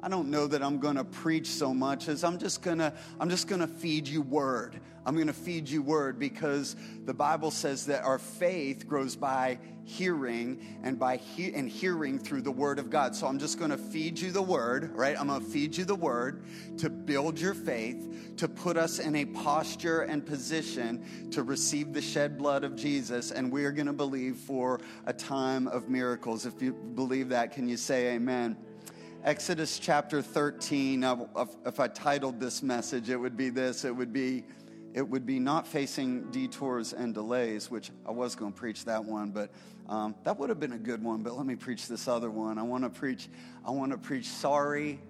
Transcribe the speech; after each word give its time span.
I 0.00 0.08
don't 0.08 0.30
know 0.30 0.46
that 0.46 0.62
I'm 0.62 0.78
going 0.78 0.94
to 0.94 1.04
preach 1.04 1.48
so 1.48 1.74
much 1.74 2.08
as 2.08 2.22
I'm 2.22 2.38
just 2.38 2.62
going 2.62 2.78
to 2.78 2.92
I'm 3.18 3.28
just 3.28 3.48
going 3.48 3.60
to 3.60 3.66
feed 3.66 4.06
you 4.06 4.22
word. 4.22 4.80
I'm 5.04 5.14
going 5.14 5.26
to 5.26 5.32
feed 5.32 5.68
you 5.68 5.82
word 5.82 6.18
because 6.18 6.76
the 7.04 7.14
Bible 7.14 7.50
says 7.50 7.86
that 7.86 8.04
our 8.04 8.18
faith 8.18 8.86
grows 8.86 9.16
by 9.16 9.58
hearing 9.84 10.78
and 10.82 10.98
by 10.98 11.16
he- 11.16 11.52
and 11.54 11.68
hearing 11.68 12.18
through 12.18 12.42
the 12.42 12.50
word 12.50 12.78
of 12.78 12.90
God. 12.90 13.16
So 13.16 13.26
I'm 13.26 13.38
just 13.38 13.58
going 13.58 13.70
to 13.70 13.78
feed 13.78 14.20
you 14.20 14.30
the 14.30 14.42
word, 14.42 14.94
right? 14.94 15.18
I'm 15.18 15.28
going 15.28 15.40
to 15.40 15.46
feed 15.46 15.76
you 15.76 15.84
the 15.84 15.94
word 15.94 16.44
to 16.76 16.90
build 16.90 17.40
your 17.40 17.54
faith, 17.54 18.36
to 18.36 18.46
put 18.46 18.76
us 18.76 18.98
in 18.98 19.16
a 19.16 19.24
posture 19.24 20.02
and 20.02 20.24
position 20.24 21.30
to 21.30 21.42
receive 21.42 21.92
the 21.92 22.02
shed 22.02 22.38
blood 22.38 22.62
of 22.62 22.76
Jesus 22.76 23.32
and 23.32 23.50
we're 23.50 23.72
going 23.72 23.86
to 23.86 23.92
believe 23.92 24.36
for 24.36 24.80
a 25.06 25.12
time 25.12 25.66
of 25.66 25.88
miracles. 25.88 26.46
If 26.46 26.62
you 26.62 26.72
believe 26.72 27.30
that, 27.30 27.52
can 27.52 27.68
you 27.68 27.76
say 27.76 28.14
amen? 28.14 28.56
Exodus 29.24 29.80
chapter 29.80 30.22
13. 30.22 31.02
If 31.66 31.80
I 31.80 31.88
titled 31.88 32.38
this 32.38 32.62
message, 32.62 33.10
it 33.10 33.16
would 33.16 33.36
be 33.36 33.50
this 33.50 33.84
it 33.84 33.94
would 33.94 34.12
be, 34.12 34.44
it 34.94 35.06
would 35.06 35.26
be 35.26 35.40
not 35.40 35.66
facing 35.66 36.30
detours 36.30 36.92
and 36.92 37.12
delays, 37.12 37.68
which 37.68 37.90
I 38.06 38.12
was 38.12 38.36
going 38.36 38.52
to 38.52 38.58
preach 38.58 38.84
that 38.84 39.04
one, 39.04 39.30
but 39.30 39.50
um, 39.88 40.14
that 40.22 40.38
would 40.38 40.48
have 40.50 40.60
been 40.60 40.72
a 40.72 40.78
good 40.78 41.02
one. 41.02 41.24
But 41.24 41.36
let 41.36 41.46
me 41.46 41.56
preach 41.56 41.88
this 41.88 42.06
other 42.06 42.30
one. 42.30 42.58
I 42.58 42.62
want 42.62 42.84
to 42.84 42.90
preach, 42.90 43.28
I 43.66 43.72
want 43.72 43.90
to 43.90 43.98
preach, 43.98 44.26
sorry, 44.26 45.00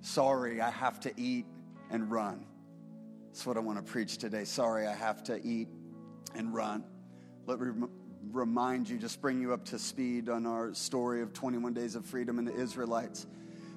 sorry, 0.00 0.60
I 0.60 0.70
have 0.70 1.00
to 1.00 1.12
eat 1.20 1.46
and 1.90 2.08
run. 2.08 2.46
That's 3.26 3.44
what 3.44 3.56
I 3.56 3.60
want 3.60 3.84
to 3.84 3.92
preach 3.92 4.18
today. 4.18 4.44
Sorry, 4.44 4.86
I 4.86 4.94
have 4.94 5.24
to 5.24 5.44
eat 5.44 5.68
and 6.36 6.54
run. 6.54 6.84
Let 7.46 7.58
me 7.58 7.88
remind 8.30 8.88
you, 8.88 8.98
just 8.98 9.20
bring 9.20 9.40
you 9.40 9.52
up 9.52 9.64
to 9.66 9.78
speed 9.78 10.28
on 10.28 10.46
our 10.46 10.74
story 10.74 11.22
of 11.22 11.32
21 11.32 11.74
Days 11.74 11.94
of 11.94 12.04
Freedom 12.04 12.38
and 12.38 12.46
the 12.46 12.54
Israelites. 12.54 13.26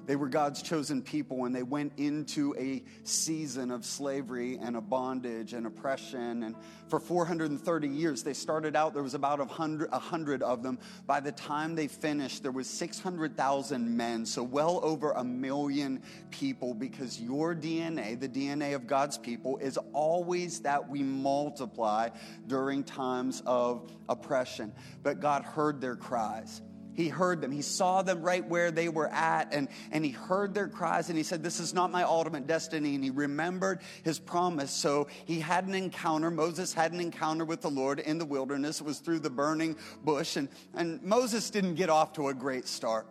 They 0.06 0.16
were 0.16 0.28
God's 0.28 0.62
chosen 0.62 1.02
people 1.02 1.44
and 1.44 1.54
they 1.54 1.64
went 1.64 1.92
into 1.96 2.54
a 2.56 2.82
season 3.02 3.70
of 3.70 3.84
slavery 3.84 4.58
and 4.62 4.76
a 4.76 4.80
bondage 4.80 5.52
and 5.52 5.66
oppression. 5.66 6.44
And 6.44 6.54
for 6.88 7.00
430 7.00 7.88
years, 7.88 8.22
they 8.22 8.32
started 8.32 8.76
out, 8.76 8.94
there 8.94 9.02
was 9.02 9.14
about 9.14 9.40
hundred, 9.50 9.88
a 9.92 9.98
hundred 9.98 10.42
of 10.42 10.62
them. 10.62 10.78
By 11.06 11.20
the 11.20 11.32
time 11.32 11.74
they 11.74 11.88
finished, 11.88 12.42
there 12.42 12.52
was 12.52 12.68
600,000 12.68 13.96
men, 13.96 14.24
so 14.24 14.42
well 14.42 14.80
over 14.82 15.12
a 15.12 15.24
million 15.24 16.02
people 16.30 16.72
because 16.72 17.20
your 17.20 17.54
DNA, 17.54 18.18
the 18.18 18.28
DNA 18.28 18.74
of 18.74 18.86
God's 18.86 19.18
people, 19.18 19.58
is 19.58 19.78
always 19.92 20.60
that 20.60 20.88
we 20.88 21.02
multiply 21.02 22.08
during 22.46 22.84
times 22.84 23.42
of 23.44 23.90
oppression. 24.08 24.72
But 25.02 25.20
God 25.20 25.42
heard 25.42 25.80
their 25.80 25.96
cries. 25.96 26.62
He 26.96 27.08
heard 27.08 27.42
them. 27.42 27.52
He 27.52 27.60
saw 27.60 28.00
them 28.00 28.22
right 28.22 28.46
where 28.48 28.70
they 28.70 28.88
were 28.88 29.08
at, 29.08 29.52
and, 29.52 29.68
and 29.92 30.04
he 30.04 30.12
heard 30.12 30.54
their 30.54 30.66
cries, 30.66 31.10
and 31.10 31.18
he 31.18 31.24
said, 31.24 31.42
This 31.42 31.60
is 31.60 31.74
not 31.74 31.92
my 31.92 32.02
ultimate 32.04 32.46
destiny. 32.46 32.94
And 32.94 33.04
he 33.04 33.10
remembered 33.10 33.80
his 34.02 34.18
promise. 34.18 34.70
So 34.70 35.08
he 35.26 35.38
had 35.38 35.66
an 35.66 35.74
encounter. 35.74 36.30
Moses 36.30 36.72
had 36.72 36.92
an 36.92 37.00
encounter 37.00 37.44
with 37.44 37.60
the 37.60 37.70
Lord 37.70 38.00
in 38.00 38.16
the 38.16 38.24
wilderness. 38.24 38.80
It 38.80 38.84
was 38.84 38.98
through 38.98 39.18
the 39.18 39.30
burning 39.30 39.76
bush. 40.02 40.36
And, 40.36 40.48
and 40.74 41.02
Moses 41.02 41.50
didn't 41.50 41.74
get 41.74 41.90
off 41.90 42.14
to 42.14 42.28
a 42.28 42.34
great 42.34 42.66
start. 42.66 43.06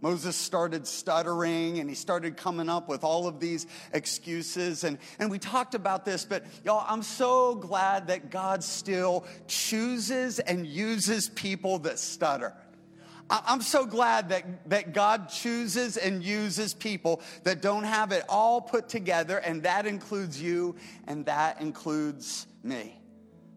Moses 0.00 0.36
started 0.36 0.86
stuttering 0.86 1.80
and 1.80 1.88
he 1.88 1.96
started 1.96 2.36
coming 2.36 2.68
up 2.68 2.88
with 2.88 3.02
all 3.02 3.26
of 3.26 3.40
these 3.40 3.66
excuses. 3.92 4.84
And, 4.84 4.98
and 5.18 5.28
we 5.28 5.40
talked 5.40 5.74
about 5.74 6.04
this, 6.04 6.24
but 6.24 6.44
y'all, 6.64 6.84
I'm 6.88 7.02
so 7.02 7.56
glad 7.56 8.06
that 8.06 8.30
God 8.30 8.62
still 8.62 9.26
chooses 9.48 10.38
and 10.38 10.64
uses 10.64 11.28
people 11.30 11.80
that 11.80 11.98
stutter. 11.98 12.54
I'm 13.30 13.60
so 13.60 13.84
glad 13.84 14.30
that, 14.30 14.70
that 14.70 14.94
God 14.94 15.28
chooses 15.28 15.98
and 15.98 16.22
uses 16.22 16.72
people 16.72 17.20
that 17.44 17.60
don't 17.60 17.84
have 17.84 18.12
it 18.12 18.24
all 18.28 18.60
put 18.60 18.88
together, 18.88 19.38
and 19.38 19.62
that 19.64 19.86
includes 19.86 20.40
you 20.40 20.76
and 21.06 21.26
that 21.26 21.60
includes 21.60 22.46
me. 22.62 22.98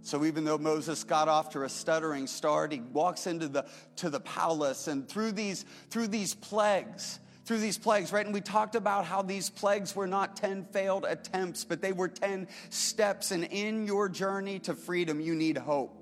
So 0.01 0.25
even 0.25 0.43
though 0.43 0.57
Moses 0.57 1.03
got 1.03 1.27
off 1.27 1.51
to 1.51 1.63
a 1.63 1.69
stuttering 1.69 2.27
start, 2.27 2.71
he 2.71 2.81
walks 2.81 3.27
into 3.27 3.47
the 3.47 3.65
to 3.97 4.09
the 4.09 4.19
palace 4.19 4.87
and 4.87 5.07
through 5.07 5.33
these 5.33 5.63
through 5.89 6.07
these 6.07 6.33
plagues, 6.33 7.19
through 7.45 7.59
these 7.59 7.77
plagues, 7.77 8.11
right? 8.11 8.25
And 8.25 8.33
we 8.33 8.41
talked 8.41 8.75
about 8.75 9.05
how 9.05 9.21
these 9.21 9.49
plagues 9.49 9.95
were 9.95 10.07
not 10.07 10.35
10 10.35 10.65
failed 10.65 11.05
attempts, 11.07 11.63
but 11.63 11.81
they 11.81 11.91
were 11.91 12.07
10 12.07 12.47
steps. 12.69 13.31
And 13.31 13.43
in 13.45 13.85
your 13.85 14.09
journey 14.09 14.57
to 14.59 14.73
freedom, 14.73 15.21
you 15.21 15.35
need 15.35 15.57
hope. 15.57 16.00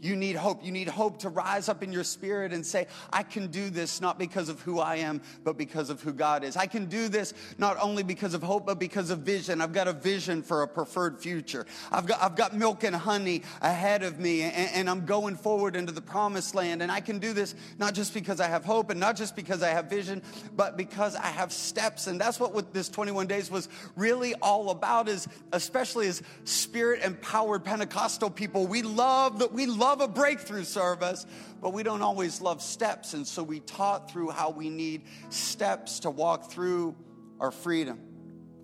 You 0.00 0.16
need 0.16 0.36
hope. 0.36 0.64
You 0.64 0.72
need 0.72 0.88
hope 0.88 1.18
to 1.20 1.28
rise 1.28 1.68
up 1.68 1.82
in 1.82 1.92
your 1.92 2.04
spirit 2.04 2.52
and 2.52 2.64
say, 2.64 2.86
I 3.12 3.22
can 3.22 3.48
do 3.48 3.68
this 3.68 4.00
not 4.00 4.18
because 4.18 4.48
of 4.48 4.60
who 4.62 4.78
I 4.78 4.96
am, 4.96 5.20
but 5.44 5.58
because 5.58 5.90
of 5.90 6.00
who 6.00 6.12
God 6.12 6.42
is. 6.42 6.56
I 6.56 6.66
can 6.66 6.86
do 6.86 7.08
this 7.08 7.34
not 7.58 7.76
only 7.80 8.02
because 8.02 8.32
of 8.32 8.42
hope, 8.42 8.66
but 8.66 8.78
because 8.78 9.10
of 9.10 9.20
vision. 9.20 9.60
I've 9.60 9.72
got 9.72 9.88
a 9.88 9.92
vision 9.92 10.42
for 10.42 10.62
a 10.62 10.68
preferred 10.68 11.20
future. 11.20 11.66
I've 11.92 12.06
got, 12.06 12.22
I've 12.22 12.36
got 12.36 12.56
milk 12.56 12.82
and 12.84 12.96
honey 12.96 13.42
ahead 13.60 14.02
of 14.02 14.18
me, 14.18 14.42
and, 14.42 14.70
and 14.74 14.90
I'm 14.90 15.04
going 15.04 15.36
forward 15.36 15.76
into 15.76 15.92
the 15.92 16.00
promised 16.00 16.54
land. 16.54 16.82
And 16.82 16.90
I 16.90 17.00
can 17.00 17.18
do 17.18 17.34
this 17.34 17.54
not 17.78 17.92
just 17.94 18.14
because 18.14 18.40
I 18.40 18.48
have 18.48 18.64
hope 18.64 18.90
and 18.90 18.98
not 18.98 19.16
just 19.16 19.36
because 19.36 19.62
I 19.62 19.68
have 19.68 19.86
vision, 19.90 20.22
but 20.56 20.78
because 20.78 21.14
I 21.14 21.26
have 21.26 21.52
steps. 21.52 22.06
And 22.06 22.18
that's 22.18 22.40
what, 22.40 22.72
this 22.72 22.88
21 22.88 23.26
days 23.26 23.50
was 23.50 23.68
really 23.96 24.34
all 24.36 24.70
about, 24.70 25.08
is 25.08 25.28
especially 25.52 26.08
as 26.08 26.22
spirit 26.44 27.02
empowered 27.02 27.64
Pentecostal 27.64 28.30
people, 28.30 28.66
we 28.66 28.82
love 28.82 29.38
that 29.40 29.52
we 29.52 29.66
love 29.66 29.89
love 29.90 30.00
a 30.00 30.06
breakthrough 30.06 30.62
service, 30.62 31.26
but 31.60 31.72
we 31.72 31.82
don't 31.82 32.00
always 32.00 32.40
love 32.40 32.62
steps. 32.62 33.12
And 33.12 33.26
so 33.26 33.42
we 33.42 33.58
taught 33.58 34.08
through 34.08 34.30
how 34.30 34.50
we 34.50 34.70
need 34.70 35.02
steps 35.30 36.00
to 36.00 36.10
walk 36.10 36.52
through 36.52 36.94
our 37.40 37.50
freedom. 37.50 37.98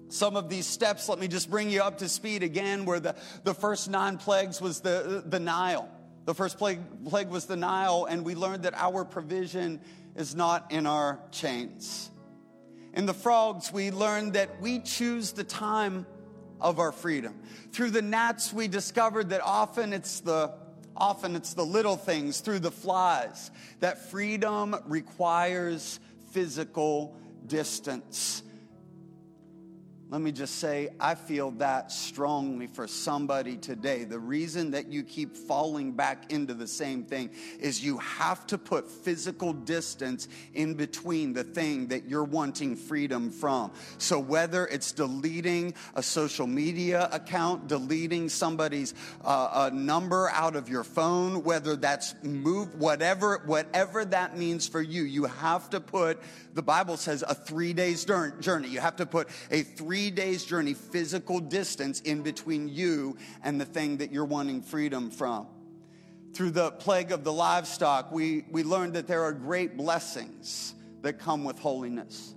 Some 0.09 0.37
of 0.37 0.49
these 0.49 0.67
steps, 0.67 1.09
let 1.09 1.19
me 1.19 1.27
just 1.27 1.51
bring 1.51 1.69
you 1.69 1.83
up 1.83 1.99
to 1.99 2.09
speed 2.09 2.45
again, 2.45 2.85
where 2.85 3.01
the, 3.01 3.17
the 3.43 3.55
first 3.55 3.91
nine 3.91 4.19
plagues 4.19 4.61
was 4.61 4.79
the, 4.79 5.25
the 5.27 5.41
Nile. 5.41 5.91
The 6.27 6.35
first 6.35 6.59
plague, 6.59 6.79
plague 7.09 7.29
was 7.29 7.47
the 7.47 7.57
Nile, 7.57 8.07
and 8.09 8.25
we 8.25 8.37
learned 8.37 8.63
that 8.63 8.75
our 8.75 9.05
provision 9.05 9.81
is 10.15 10.37
not 10.37 10.71
in 10.71 10.87
our 10.87 11.19
chains. 11.33 12.09
In 12.95 13.05
the 13.05 13.15
frogs, 13.15 13.73
we 13.73 13.91
learned 13.91 14.35
that 14.35 14.61
we 14.61 14.79
choose 14.79 15.33
the 15.33 15.43
time 15.43 16.07
of 16.61 16.79
our 16.79 16.93
freedom. 16.93 17.35
Through 17.73 17.91
the 17.91 18.01
gnats, 18.01 18.53
we 18.53 18.69
discovered 18.69 19.31
that 19.31 19.41
often 19.41 19.93
it's 19.93 20.21
the 20.21 20.53
Often 20.97 21.37
it's 21.37 21.55
the 21.55 21.65
little 21.65 21.97
things 21.97 22.41
through 22.41 22.61
the 22.61 22.71
flies 22.71 23.51
that 23.81 24.11
freedom 24.11 24.77
requires 24.87 26.01
physical 26.31 27.17
distance. 27.47 28.43
Let 30.09 30.21
me 30.21 30.31
just 30.31 30.61
say, 30.61 30.91
I 31.01 31.17
feel 31.17 31.51
that 31.53 31.91
strongly 31.91 32.69
for 32.69 32.87
somebody 32.87 33.57
today. 33.57 34.05
The 34.05 34.21
reason 34.21 34.71
that 34.71 34.87
you 34.87 35.03
keep 35.03 35.37
falling 35.37 35.91
back 35.91 36.31
into 36.31 36.55
the 36.55 36.69
same 36.69 37.03
thing 37.03 37.31
is 37.59 37.85
you 37.85 37.99
have 37.99 38.47
to 38.49 38.57
put 38.57 38.89
physical 38.89 39.53
distance 39.53 40.29
in 40.55 40.75
between 40.75 41.33
the 41.33 41.43
thing 41.43 41.89
that 41.89 42.09
you're 42.09 42.23
wanting 42.23 42.77
freedom 42.77 43.33
from. 43.33 43.73
So, 43.99 44.21
whether 44.21 44.69
it's 44.69 44.93
deleting 44.93 45.75
a 45.97 46.05
social 46.05 46.47
media 46.47 47.09
account, 47.11 47.67
deleting 47.67 48.29
somebody's 48.29 48.95
uh, 49.25 49.71
number 49.73 50.31
out 50.31 50.55
of 50.55 50.69
your 50.69 50.85
phone, 50.85 51.43
whether 51.43 51.75
that's 51.75 52.15
move, 52.23 52.73
whatever, 52.77 53.43
whatever 53.45 54.05
that 54.05 54.39
means 54.39 54.69
for 54.69 54.81
you, 54.81 55.03
you 55.03 55.25
have 55.25 55.69
to 55.71 55.81
put, 55.81 56.23
the 56.55 56.63
Bible 56.63 56.97
says, 56.97 57.25
a 57.27 57.35
three 57.35 57.73
days 57.73 58.05
journey. 58.05 58.69
You 58.69 58.79
have 58.79 58.97
to 58.97 59.07
put 59.07 59.29
a 59.51 59.63
three 59.63 59.96
three 59.97 60.11
days' 60.11 60.45
journey, 60.45 60.75
physical 60.75 61.41
distance 61.41 62.01
in 62.03 62.21
between 62.21 62.69
you 62.69 63.17
and 63.43 63.59
the 63.59 63.65
thing 63.65 63.97
that 63.97 64.13
you're 64.13 64.27
wanting 64.27 64.61
freedom 64.61 65.11
from. 65.11 65.47
Through 66.35 66.51
the 66.51 66.71
plague 66.71 67.13
of 67.13 67.25
the 67.25 67.33
livestock, 67.33 68.13
we, 68.13 68.45
we 68.51 68.63
learned 68.63 68.93
that 68.93 69.07
there 69.07 69.23
are 69.23 69.33
great 69.33 69.75
blessings 69.75 70.75
that 71.01 71.19
come 71.19 71.45
with 71.45 71.59
holiness. 71.59 72.35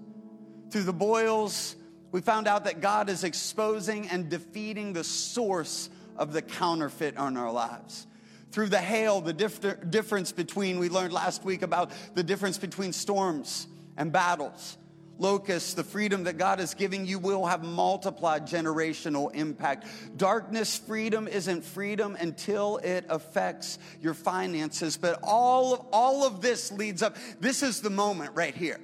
Through 0.71 0.83
the 0.83 0.93
boils, 0.93 1.75
we 2.13 2.21
found 2.21 2.47
out 2.47 2.63
that 2.63 2.79
God 2.79 3.09
is 3.09 3.25
exposing 3.25 4.07
and 4.07 4.29
defeating 4.29 4.93
the 4.93 5.03
source 5.03 5.89
of 6.15 6.31
the 6.31 6.41
counterfeit 6.41 7.15
in 7.15 7.35
our 7.35 7.51
lives. 7.51 8.07
Through 8.53 8.69
the 8.69 8.77
hail, 8.77 9.19
the 9.19 9.33
dif- 9.33 9.89
difference 9.89 10.31
between, 10.31 10.79
we 10.79 10.87
learned 10.87 11.11
last 11.11 11.43
week 11.43 11.61
about 11.61 11.91
the 12.15 12.23
difference 12.23 12.57
between 12.57 12.93
storms 12.93 13.67
and 13.97 14.13
battles 14.13 14.77
locusts, 15.19 15.73
the 15.73 15.83
freedom 15.83 16.23
that 16.23 16.37
God 16.37 16.59
is 16.59 16.73
giving 16.73 17.05
you 17.05 17.19
will 17.19 17.45
have 17.45 17.63
multiplied 17.63 18.47
generational 18.47 19.33
impact. 19.35 19.85
Darkness 20.17 20.77
freedom 20.77 21.27
isn't 21.27 21.63
freedom 21.63 22.17
until 22.19 22.77
it 22.77 23.05
affects 23.09 23.77
your 24.01 24.13
finances. 24.13 24.97
But 24.97 25.19
all 25.21 25.73
of, 25.73 25.85
all 25.91 26.25
of 26.25 26.41
this 26.41 26.71
leads 26.71 27.03
up. 27.03 27.15
This 27.39 27.61
is 27.61 27.81
the 27.81 27.89
moment 27.89 28.35
right 28.35 28.55
here. 28.55 28.79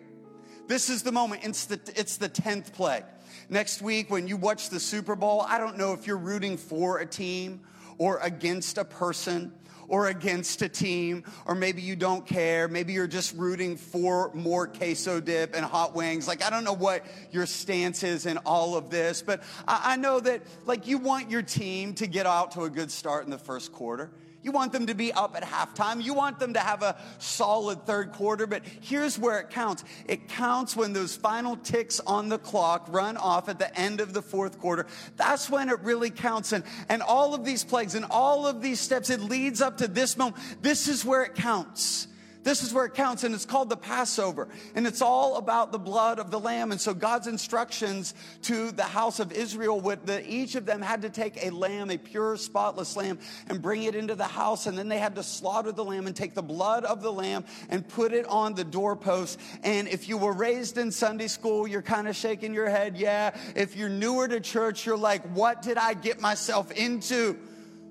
This 0.67 0.89
is 0.89 1.03
the 1.03 1.11
moment. 1.11 1.43
It's 1.43 1.65
the, 1.65 1.79
it's 1.95 2.17
the 2.17 2.29
10th 2.29 2.73
plague. 2.73 3.05
Next 3.49 3.81
week, 3.81 4.09
when 4.09 4.27
you 4.27 4.37
watch 4.37 4.69
the 4.69 4.79
Super 4.79 5.15
Bowl, 5.15 5.41
I 5.41 5.57
don't 5.57 5.77
know 5.77 5.93
if 5.93 6.07
you're 6.07 6.17
rooting 6.17 6.57
for 6.57 6.99
a 6.99 7.05
team 7.05 7.61
or 7.97 8.17
against 8.17 8.77
a 8.77 8.85
person 8.85 9.53
or 9.87 10.07
against 10.07 10.61
a 10.61 10.69
team, 10.69 11.23
or 11.45 11.55
maybe 11.55 11.81
you 11.81 11.95
don't 11.95 12.25
care. 12.25 12.67
Maybe 12.67 12.93
you're 12.93 13.07
just 13.07 13.35
rooting 13.35 13.77
for 13.77 14.31
more 14.33 14.67
queso 14.67 15.19
dip 15.19 15.55
and 15.55 15.65
hot 15.65 15.95
wings. 15.95 16.27
Like, 16.27 16.43
I 16.43 16.49
don't 16.49 16.63
know 16.63 16.73
what 16.73 17.05
your 17.31 17.45
stance 17.45 18.03
is 18.03 18.25
in 18.25 18.37
all 18.39 18.75
of 18.75 18.89
this, 18.89 19.21
but 19.21 19.43
I, 19.67 19.93
I 19.93 19.95
know 19.97 20.19
that, 20.19 20.41
like, 20.65 20.87
you 20.87 20.97
want 20.97 21.29
your 21.29 21.41
team 21.41 21.93
to 21.95 22.07
get 22.07 22.25
out 22.25 22.51
to 22.51 22.63
a 22.63 22.69
good 22.69 22.91
start 22.91 23.25
in 23.25 23.31
the 23.31 23.37
first 23.37 23.71
quarter. 23.71 24.11
You 24.45 24.51
want 24.51 24.73
them 24.73 24.85
to 24.85 24.93
be 24.93 25.11
up 25.11 25.35
at 25.35 25.41
halftime. 25.41 26.03
You 26.03 26.13
want 26.13 26.37
them 26.37 26.53
to 26.53 26.59
have 26.59 26.83
a 26.83 26.95
solid 27.17 27.83
third 27.87 28.11
quarter. 28.11 28.45
But 28.45 28.61
here's 28.79 29.17
where 29.17 29.39
it 29.39 29.49
counts 29.49 29.83
it 30.07 30.27
counts 30.27 30.75
when 30.75 30.93
those 30.93 31.15
final 31.15 31.57
ticks 31.57 31.99
on 31.99 32.29
the 32.29 32.37
clock 32.37 32.85
run 32.89 33.17
off 33.17 33.49
at 33.49 33.57
the 33.57 33.75
end 33.75 34.01
of 34.01 34.13
the 34.13 34.21
fourth 34.21 34.59
quarter. 34.59 34.85
That's 35.17 35.49
when 35.49 35.69
it 35.69 35.79
really 35.79 36.11
counts. 36.11 36.51
And, 36.51 36.63
and 36.89 37.01
all 37.01 37.33
of 37.33 37.43
these 37.43 37.63
plagues 37.63 37.95
and 37.95 38.05
all 38.11 38.45
of 38.45 38.61
these 38.61 38.79
steps, 38.79 39.09
it 39.09 39.19
leads 39.19 39.61
up 39.61 39.79
to 39.79 39.87
this 39.87 40.15
moment. 40.15 40.37
This 40.61 40.87
is 40.87 41.03
where 41.03 41.23
it 41.23 41.33
counts. 41.33 42.07
This 42.45 42.61
is 42.61 42.71
where 42.71 42.85
it 42.85 42.93
counts, 42.93 43.23
and 43.23 43.33
it's 43.33 43.43
called 43.43 43.69
the 43.69 43.75
Passover. 43.75 44.47
And 44.75 44.85
it's 44.85 45.01
all 45.01 45.37
about 45.37 45.71
the 45.71 45.79
blood 45.79 46.19
of 46.19 46.29
the 46.29 46.39
Lamb. 46.39 46.71
And 46.71 46.79
so 46.79 46.93
God's 46.93 47.25
instructions 47.25 48.13
to 48.43 48.71
the 48.71 48.83
house 48.83 49.19
of 49.19 49.31
Israel, 49.31 49.81
with 49.81 50.05
the, 50.05 50.23
each 50.31 50.53
of 50.53 50.67
them 50.67 50.79
had 50.83 51.01
to 51.01 51.09
take 51.09 51.43
a 51.43 51.49
lamb, 51.49 51.89
a 51.89 51.97
pure, 51.97 52.37
spotless 52.37 52.95
lamb, 52.95 53.17
and 53.47 53.63
bring 53.63 53.81
it 53.81 53.95
into 53.95 54.13
the 54.13 54.25
house. 54.25 54.67
And 54.67 54.77
then 54.77 54.89
they 54.89 54.99
had 54.99 55.15
to 55.15 55.23
slaughter 55.23 55.71
the 55.71 55.83
lamb 55.83 56.05
and 56.05 56.15
take 56.15 56.35
the 56.35 56.43
blood 56.43 56.85
of 56.85 57.01
the 57.01 57.11
lamb 57.11 57.45
and 57.69 57.85
put 57.87 58.13
it 58.13 58.27
on 58.27 58.53
the 58.53 58.63
doorpost. 58.63 59.39
And 59.63 59.87
if 59.87 60.07
you 60.07 60.17
were 60.17 60.33
raised 60.33 60.77
in 60.77 60.91
Sunday 60.91 61.27
school, 61.27 61.67
you're 61.67 61.81
kind 61.81 62.07
of 62.07 62.15
shaking 62.15 62.53
your 62.53 62.69
head. 62.69 62.95
Yeah. 62.95 63.35
If 63.55 63.75
you're 63.75 63.89
newer 63.89 64.27
to 64.27 64.39
church, 64.39 64.85
you're 64.85 64.97
like, 64.97 65.23
what 65.35 65.63
did 65.63 65.79
I 65.79 65.95
get 65.95 66.21
myself 66.21 66.71
into? 66.71 67.39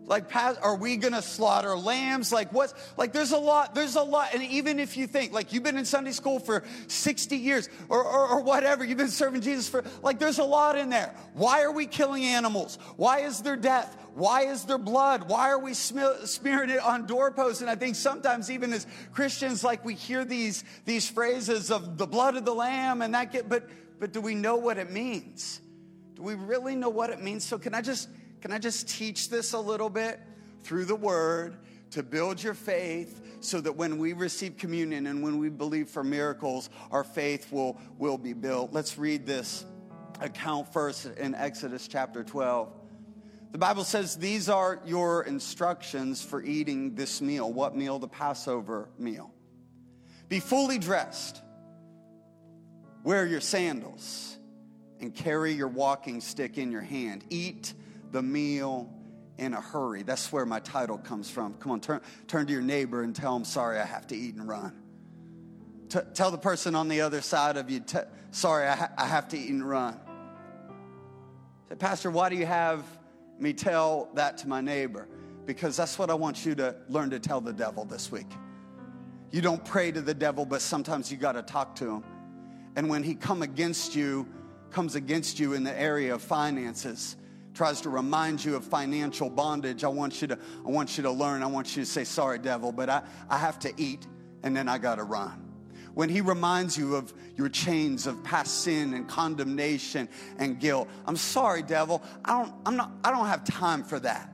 Like, 0.07 0.35
are 0.35 0.77
we 0.77 0.97
gonna 0.97 1.23
slaughter 1.23 1.77
lambs? 1.77 2.31
Like, 2.31 2.53
what? 2.53 2.75
Like, 2.99 3.13
there's 3.13 3.33
a 3.33 3.39
lot, 3.39 3.75
there's 3.75 3.97
a 3.97 4.03
lot. 4.03 4.35
And 4.35 4.43
even 4.43 4.79
if 4.79 4.97
you 4.97 5.07
think, 5.07 5.33
like, 5.33 5.53
you've 5.53 5.63
been 5.63 5.79
in 5.79 5.87
Sunday 5.87 6.13
school 6.13 6.39
for 6.39 6.63
60 6.89 7.37
years 7.37 7.71
or, 7.89 8.05
or, 8.05 8.29
or, 8.29 8.43
whatever, 8.43 8.85
you've 8.85 8.99
been 8.99 9.09
serving 9.09 9.41
Jesus 9.41 9.69
for, 9.69 9.83
like, 10.03 10.19
there's 10.19 10.39
a 10.39 10.45
lot 10.45 10.77
in 10.77 10.91
there. 10.91 11.15
Why 11.33 11.63
are 11.63 11.73
we 11.73 11.87
killing 11.87 12.25
animals? 12.25 12.79
Why 12.97 13.21
is 13.21 13.41
there 13.41 13.57
death? 13.57 13.97
Why 14.15 14.43
is 14.43 14.65
there 14.65 14.79
blood? 14.79 15.29
Why 15.29 15.51
are 15.51 15.59
we 15.59 15.73
smearing 15.73 16.71
it 16.71 16.81
on 16.81 17.07
doorposts? 17.07 17.63
And 17.63 17.71
I 17.71 17.75
think 17.75 17.97
sometimes, 17.97 18.51
even 18.51 18.73
as 18.75 18.87
Christians, 19.13 19.65
like, 19.65 19.85
we 19.85 19.95
hear 19.95 20.25
these, 20.25 20.65
these 20.85 21.09
phrases 21.09 21.71
of 21.71 21.97
the 21.97 22.07
blood 22.07 22.37
of 22.37 22.45
the 22.45 22.55
lamb 22.55 23.01
and 23.01 23.15
that 23.15 23.33
get, 23.33 23.49
but, 23.49 23.69
but 23.99 24.13
do 24.13 24.21
we 24.21 24.35
know 24.35 24.57
what 24.57 24.77
it 24.77 24.91
means? 24.91 25.61
Do 26.15 26.23
we 26.23 26.35
really 26.35 26.77
know 26.77 26.91
what 26.91 27.09
it 27.09 27.23
means? 27.23 27.43
So, 27.43 27.59
can 27.59 27.75
I 27.75 27.81
just, 27.81 28.09
can 28.45 28.53
I 28.53 28.59
just 28.59 28.87
teach 28.87 29.31
this 29.31 29.55
a 29.55 29.59
little 29.59 29.89
bit 29.89 30.21
through 30.65 30.85
the 30.85 30.95
word 30.95 31.57
to 31.93 32.03
build 32.03 32.43
your 32.43 32.53
faith 32.53 33.39
so 33.41 33.59
that 33.59 33.75
when 33.75 33.97
we 33.97 34.13
receive 34.13 34.59
communion 34.59 35.07
and 35.07 35.23
when 35.23 35.39
we 35.39 35.49
believe 35.49 35.89
for 35.89 36.05
miracles, 36.05 36.69
our 36.91 37.05
faith 37.05 37.51
will, 37.51 37.81
will 37.97 38.19
be 38.19 38.35
built? 38.35 38.71
Let's 38.71 38.99
read 38.99 39.25
this 39.25 39.65
account 40.21 40.71
first 40.75 41.07
in 41.07 41.35
Exodus 41.35 41.89
chapter 41.89 42.23
12. 42.23 42.71
The 43.53 43.57
Bible 43.57 43.83
says 43.83 44.17
these 44.17 44.51
are 44.51 44.79
your 44.85 45.23
instructions 45.23 46.23
for 46.23 46.43
eating 46.43 46.95
this 46.97 47.23
meal. 47.23 47.51
What 47.51 47.75
meal? 47.75 47.99
The 47.99 48.09
Passover 48.09 48.91
meal. 48.99 49.33
Be 50.29 50.41
fully 50.41 50.77
dressed, 50.77 51.41
wear 53.05 53.25
your 53.25 53.41
sandals, 53.41 54.37
and 55.01 55.15
carry 55.15 55.53
your 55.53 55.69
walking 55.69 56.21
stick 56.21 56.59
in 56.59 56.71
your 56.71 56.83
hand. 56.83 57.25
Eat 57.31 57.73
the 58.15 58.23
meal 58.23 58.89
in 59.39 59.55
a 59.55 59.61
hurry. 59.61 60.05
That's 60.05 60.33
where 60.33 60.47
my 60.47 60.61
title 60.61 60.97
comes 60.97 61.29
from. 61.29 61.55
Come 61.55 61.73
on, 61.73 61.81
turn, 61.81 62.01
turn 62.29 62.47
to 62.47 62.53
your 62.53 62.63
neighbor 62.63 63.03
and 63.03 63.15
tell 63.15 63.35
him, 63.35 63.45
sorry, 63.45 63.79
I 63.81 63.85
have 63.85 64.07
to 64.07 64.17
eat 64.17 64.37
and 64.37 64.49
run. 64.49 64.73
T- 65.89 65.99
tell 66.15 66.31
the 66.31 66.39
person 66.39 66.77
on 66.77 66.87
the 66.87 67.01
other 67.01 67.21
side 67.21 67.57
of 67.57 67.69
you, 67.69 67.81
t- 67.81 67.99
sorry, 68.31 68.69
I, 68.69 68.77
ha- 68.77 68.93
I 68.97 69.07
have 69.07 69.27
to 69.31 69.37
eat 69.37 69.51
and 69.51 69.69
run. 69.69 69.99
Say, 71.69 71.75
Pastor, 71.75 72.13
why 72.13 72.29
do 72.29 72.37
you 72.37 72.47
have 72.47 72.85
me 73.41 73.53
tell 73.53 74.09
that 74.15 74.39
to 74.39 74.49
my 74.49 74.61
neighbor? 74.61 75.09
Because 75.45 75.77
that's 75.77 75.99
what 75.99 76.09
I 76.09 76.15
want 76.15 76.47
you 76.47 76.55
to 76.55 76.77
learn 76.89 77.11
to 77.11 77.19
tell 77.19 77.41
the 77.41 77.53
devil 77.53 77.85
this 77.85 78.13
week. 78.13 78.31
You 79.33 79.41
don't 79.41 79.65
pray 79.65 79.91
to 79.91 80.01
the 80.01 80.15
devil, 80.15 80.47
but 80.47 80.63
sometimes 80.63 81.11
you 81.11 81.19
got 81.19 81.33
to 81.33 81.43
talk 81.43 81.75
to 81.77 81.91
him. 81.91 82.05
And 82.77 82.89
when 82.89 83.03
he 83.03 83.17
come 83.17 83.43
against 83.43 83.97
you, 83.97 84.29
comes 84.71 84.95
against 84.95 85.41
you 85.41 85.55
in 85.55 85.65
the 85.65 85.77
area 85.77 86.15
of 86.15 86.23
finances, 86.23 87.17
tries 87.55 87.81
to 87.83 87.89
remind 87.89 88.45
you 88.45 88.57
of 88.57 88.65
financial 88.65 89.31
bondage, 89.31 89.85
I 89.85 89.89
want 89.89 90.21
you 90.21 90.29
to, 90.29 90.39
I 90.67 90.71
want 90.71 90.97
you 90.97 91.05
to 91.05 91.11
learn. 91.11 91.43
I 91.43 91.47
want 91.47 91.77
you 91.77 91.83
to 91.83 91.89
say, 91.89 92.05
sorry, 92.05 92.39
devil, 92.39 92.73
but 92.73 92.91
I, 92.91 93.03
I 93.31 93.39
have 93.39 93.59
to 93.61 93.73
eat 93.77 94.07
and 94.43 94.57
then 94.57 94.69
I 94.69 94.79
got 94.79 94.97
to 94.97 95.05
run. 95.05 95.41
When 95.95 96.09
he 96.09 96.21
reminds 96.21 96.77
you 96.77 96.97
of 96.97 97.15
your 97.37 97.49
chains 97.49 98.09
of 98.09 98.23
past 98.25 98.63
sin 98.63 98.95
and 98.95 99.09
condemnation 99.09 100.09
and 100.39 100.59
guilt, 100.59 100.89
I'm 101.07 101.17
sorry, 101.17 101.63
devil. 101.63 102.03
I 102.25 102.43
don't, 102.43 102.53
I'm 102.67 102.77
not, 102.77 102.91
I 103.05 103.13
don't 103.13 103.27
have 103.27 103.45
time 103.45 103.85
for 103.85 104.01
that. 104.01 104.34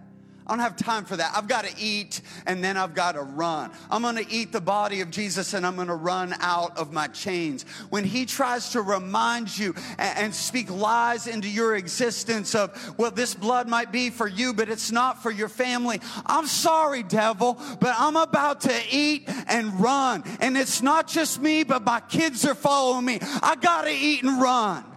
I 0.51 0.55
don't 0.55 0.65
have 0.65 0.75
time 0.75 1.05
for 1.05 1.15
that. 1.15 1.31
I've 1.37 1.47
got 1.47 1.65
to 1.65 1.73
eat 1.79 2.23
and 2.45 2.63
then 2.65 2.77
I've 2.77 2.93
got 2.93 3.13
to 3.13 3.23
run. 3.23 3.71
I'm 3.89 4.03
going 4.03 4.17
to 4.17 4.29
eat 4.29 4.51
the 4.51 4.61
body 4.61 5.01
of 5.01 5.09
Jesus 5.09 5.55
and 5.55 5.65
I'm 5.65 5.77
going 5.77 5.87
to 5.87 5.95
run 5.95 6.35
out 6.41 6.77
of 6.77 6.93
my 6.93 7.07
chains. 7.07 7.63
When 7.91 8.03
he 8.03 8.27
tries 8.27 8.71
to 8.71 8.83
remind 8.83 9.57
you 9.57 9.77
and, 9.97 10.19
and 10.19 10.35
speak 10.35 10.69
lies 10.69 11.29
into 11.29 11.49
your 11.49 11.77
existence 11.77 12.57
of, 12.57 12.99
well, 12.99 13.13
this 13.13 13.33
blood 13.33 13.69
might 13.69 13.93
be 13.93 14.11
for 14.11 14.27
you, 14.27 14.53
but 14.53 14.69
it's 14.69 14.91
not 14.91 15.23
for 15.23 15.31
your 15.31 15.49
family. 15.49 16.01
I'm 16.27 16.49
sorry, 16.49 17.05
devil, 17.05 17.57
but 17.79 17.95
I'm 17.97 18.17
about 18.17 18.63
to 18.63 18.77
eat 18.91 19.29
and 19.47 19.79
run. 19.79 20.25
And 20.41 20.57
it's 20.57 20.83
not 20.83 21.07
just 21.07 21.41
me, 21.41 21.63
but 21.63 21.85
my 21.85 22.01
kids 22.01 22.45
are 22.45 22.57
following 22.57 23.05
me. 23.05 23.21
I 23.41 23.55
got 23.55 23.83
to 23.83 23.93
eat 23.93 24.25
and 24.25 24.43
run. 24.43 24.90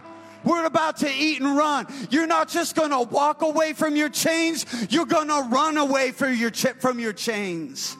We're 0.44 0.66
about 0.66 0.98
to 0.98 1.10
eat 1.10 1.40
and 1.40 1.56
run. 1.56 1.86
You're 2.10 2.26
not 2.26 2.48
just 2.48 2.76
going 2.76 2.90
to 2.90 3.00
walk 3.00 3.42
away 3.42 3.72
from 3.72 3.96
your 3.96 4.08
chains, 4.08 4.66
you're 4.90 5.06
going 5.06 5.28
to 5.28 5.48
run 5.50 5.76
away 5.76 6.12
from 6.12 6.34
your, 6.34 6.50
from 6.50 6.98
your 6.98 7.12
chains. 7.12 7.96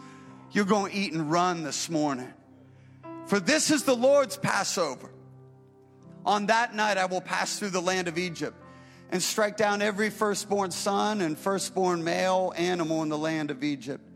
You're 0.52 0.64
going 0.64 0.92
to 0.92 0.96
eat 0.96 1.12
and 1.12 1.30
run 1.30 1.64
this 1.64 1.90
morning. 1.90 2.32
For 3.26 3.40
this 3.40 3.70
is 3.70 3.82
the 3.82 3.96
Lord's 3.96 4.36
Passover. 4.36 5.10
On 6.24 6.46
that 6.46 6.74
night, 6.74 6.96
I 6.96 7.06
will 7.06 7.20
pass 7.20 7.58
through 7.58 7.70
the 7.70 7.82
land 7.82 8.06
of 8.06 8.18
Egypt 8.18 8.56
and 9.10 9.22
strike 9.22 9.56
down 9.56 9.82
every 9.82 10.10
firstborn 10.10 10.70
son 10.70 11.20
and 11.20 11.36
firstborn 11.36 12.04
male 12.04 12.52
animal 12.56 13.02
in 13.02 13.08
the 13.08 13.18
land 13.18 13.50
of 13.50 13.64
Egypt 13.64 14.08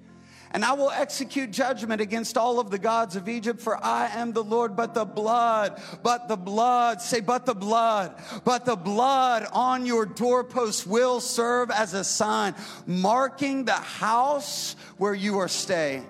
and 0.51 0.65
I 0.65 0.73
will 0.73 0.91
execute 0.91 1.51
judgment 1.51 2.01
against 2.01 2.37
all 2.37 2.59
of 2.59 2.71
the 2.71 2.79
gods 2.79 3.17
of 3.17 3.29
Egypt, 3.29 3.61
for 3.61 3.83
I 3.85 4.09
am 4.09 4.33
the 4.33 4.45
Lord. 4.45 4.77
But 4.77 4.95
the 4.95 5.05
blood, 5.05 5.81
but 6.03 6.29
the 6.29 6.37
blood, 6.37 7.01
say, 7.01 7.21
but 7.21 7.47
the 7.47 7.55
blood, 7.55 8.15
but 8.45 8.65
the 8.65 8.77
blood 8.77 9.47
on 9.53 9.87
your 9.87 10.07
doorposts 10.07 10.87
will 10.87 11.21
serve 11.21 11.71
as 11.71 11.95
a 11.95 12.05
sign, 12.05 12.55
marking 12.87 13.65
the 13.65 13.73
house 13.73 14.77
where 14.97 15.15
you 15.15 15.39
are 15.39 15.49
staying. 15.49 16.07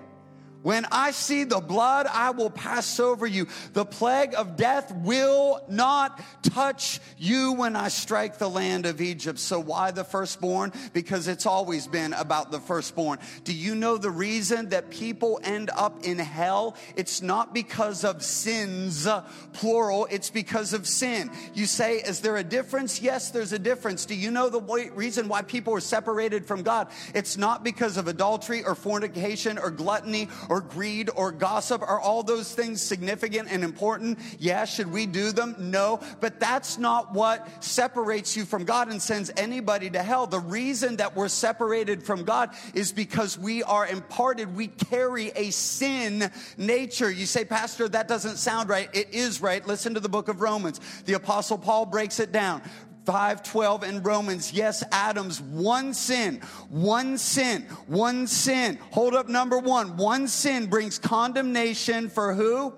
When 0.61 0.85
I 0.91 1.11
see 1.11 1.45
the 1.45 1.61
blood, 1.61 2.05
I 2.07 2.31
will 2.31 2.49
pass 2.49 2.99
over 2.99 3.25
you. 3.25 3.47
The 3.73 3.85
plague 3.85 4.33
of 4.35 4.57
death 4.57 4.93
will 4.93 5.61
not 5.69 6.21
touch 6.43 6.99
you 7.17 7.53
when 7.53 7.77
I 7.77 7.87
strike 7.87 8.37
the 8.37 8.49
land 8.49 8.85
of 8.85 8.99
Egypt. 8.99 9.39
So, 9.39 9.59
why 9.59 9.91
the 9.91 10.03
firstborn? 10.03 10.73
Because 10.91 11.29
it's 11.29 11.45
always 11.45 11.87
been 11.87 12.11
about 12.13 12.51
the 12.51 12.59
firstborn. 12.59 13.19
Do 13.45 13.53
you 13.53 13.73
know 13.73 13.97
the 13.97 14.09
reason 14.09 14.69
that 14.69 14.89
people 14.89 15.39
end 15.43 15.69
up 15.73 16.03
in 16.03 16.19
hell? 16.19 16.75
It's 16.97 17.21
not 17.21 17.53
because 17.53 18.03
of 18.03 18.21
sins, 18.21 19.07
plural, 19.53 20.07
it's 20.11 20.29
because 20.29 20.73
of 20.73 20.87
sin. 20.87 21.31
You 21.53 21.67
say, 21.67 21.97
Is 21.97 22.19
there 22.19 22.35
a 22.35 22.43
difference? 22.43 23.01
Yes, 23.01 23.31
there's 23.31 23.53
a 23.53 23.59
difference. 23.59 24.05
Do 24.05 24.15
you 24.15 24.29
know 24.29 24.49
the 24.49 24.91
reason 24.93 25.29
why 25.29 25.41
people 25.41 25.73
are 25.73 25.79
separated 25.79 26.45
from 26.45 26.63
God? 26.63 26.89
It's 27.13 27.37
not 27.37 27.63
because 27.63 27.95
of 27.95 28.09
adultery 28.09 28.63
or 28.63 28.75
fornication 28.75 29.57
or 29.57 29.71
gluttony 29.71 30.27
or 30.49 30.61
greed 30.61 31.09
or 31.15 31.31
gossip? 31.31 31.81
Are 31.81 31.99
all 31.99 32.23
those 32.23 32.53
things 32.53 32.81
significant 32.81 33.49
and 33.51 33.63
important? 33.63 34.19
Yeah, 34.39 34.65
should 34.65 34.91
we 34.91 35.05
do 35.05 35.31
them? 35.31 35.55
No, 35.57 35.99
but 36.19 36.39
that's 36.39 36.77
not 36.77 37.13
what 37.13 37.63
separates 37.63 38.35
you 38.35 38.45
from 38.45 38.65
God 38.65 38.89
and 38.89 39.01
sends 39.01 39.31
anybody 39.37 39.89
to 39.91 40.03
hell. 40.03 40.27
The 40.27 40.39
reason 40.39 40.97
that 40.97 41.15
we're 41.15 41.27
separated 41.27 42.03
from 42.03 42.23
God 42.23 42.49
is 42.73 42.91
because 42.91 43.37
we 43.37 43.63
are 43.63 43.87
imparted, 43.87 44.55
we 44.55 44.67
carry 44.67 45.31
a 45.35 45.51
sin 45.51 46.29
nature. 46.57 47.09
You 47.09 47.25
say, 47.25 47.45
Pastor, 47.45 47.87
that 47.89 48.07
doesn't 48.07 48.37
sound 48.37 48.69
right. 48.69 48.89
It 48.93 49.13
is 49.13 49.41
right. 49.41 49.65
Listen 49.65 49.93
to 49.93 49.99
the 49.99 50.09
book 50.09 50.27
of 50.27 50.41
Romans. 50.41 50.81
The 51.05 51.13
apostle 51.13 51.57
Paul 51.57 51.85
breaks 51.85 52.19
it 52.19 52.31
down. 52.31 52.61
5:12 53.09 53.81
in 53.83 54.03
Romans. 54.03 54.53
Yes, 54.53 54.83
Adam's 54.91 55.41
one 55.41 55.95
sin, 55.95 56.41
one 56.69 57.17
sin, 57.17 57.63
one 57.87 58.27
sin. 58.27 58.77
Hold 58.91 59.15
up 59.15 59.27
number 59.27 59.57
1. 59.57 59.97
One 59.97 60.27
sin 60.27 60.67
brings 60.67 60.99
condemnation 60.99 62.09
for 62.09 62.35
who? 62.35 62.75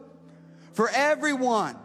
For 0.71 0.89
everyone. 0.89 1.75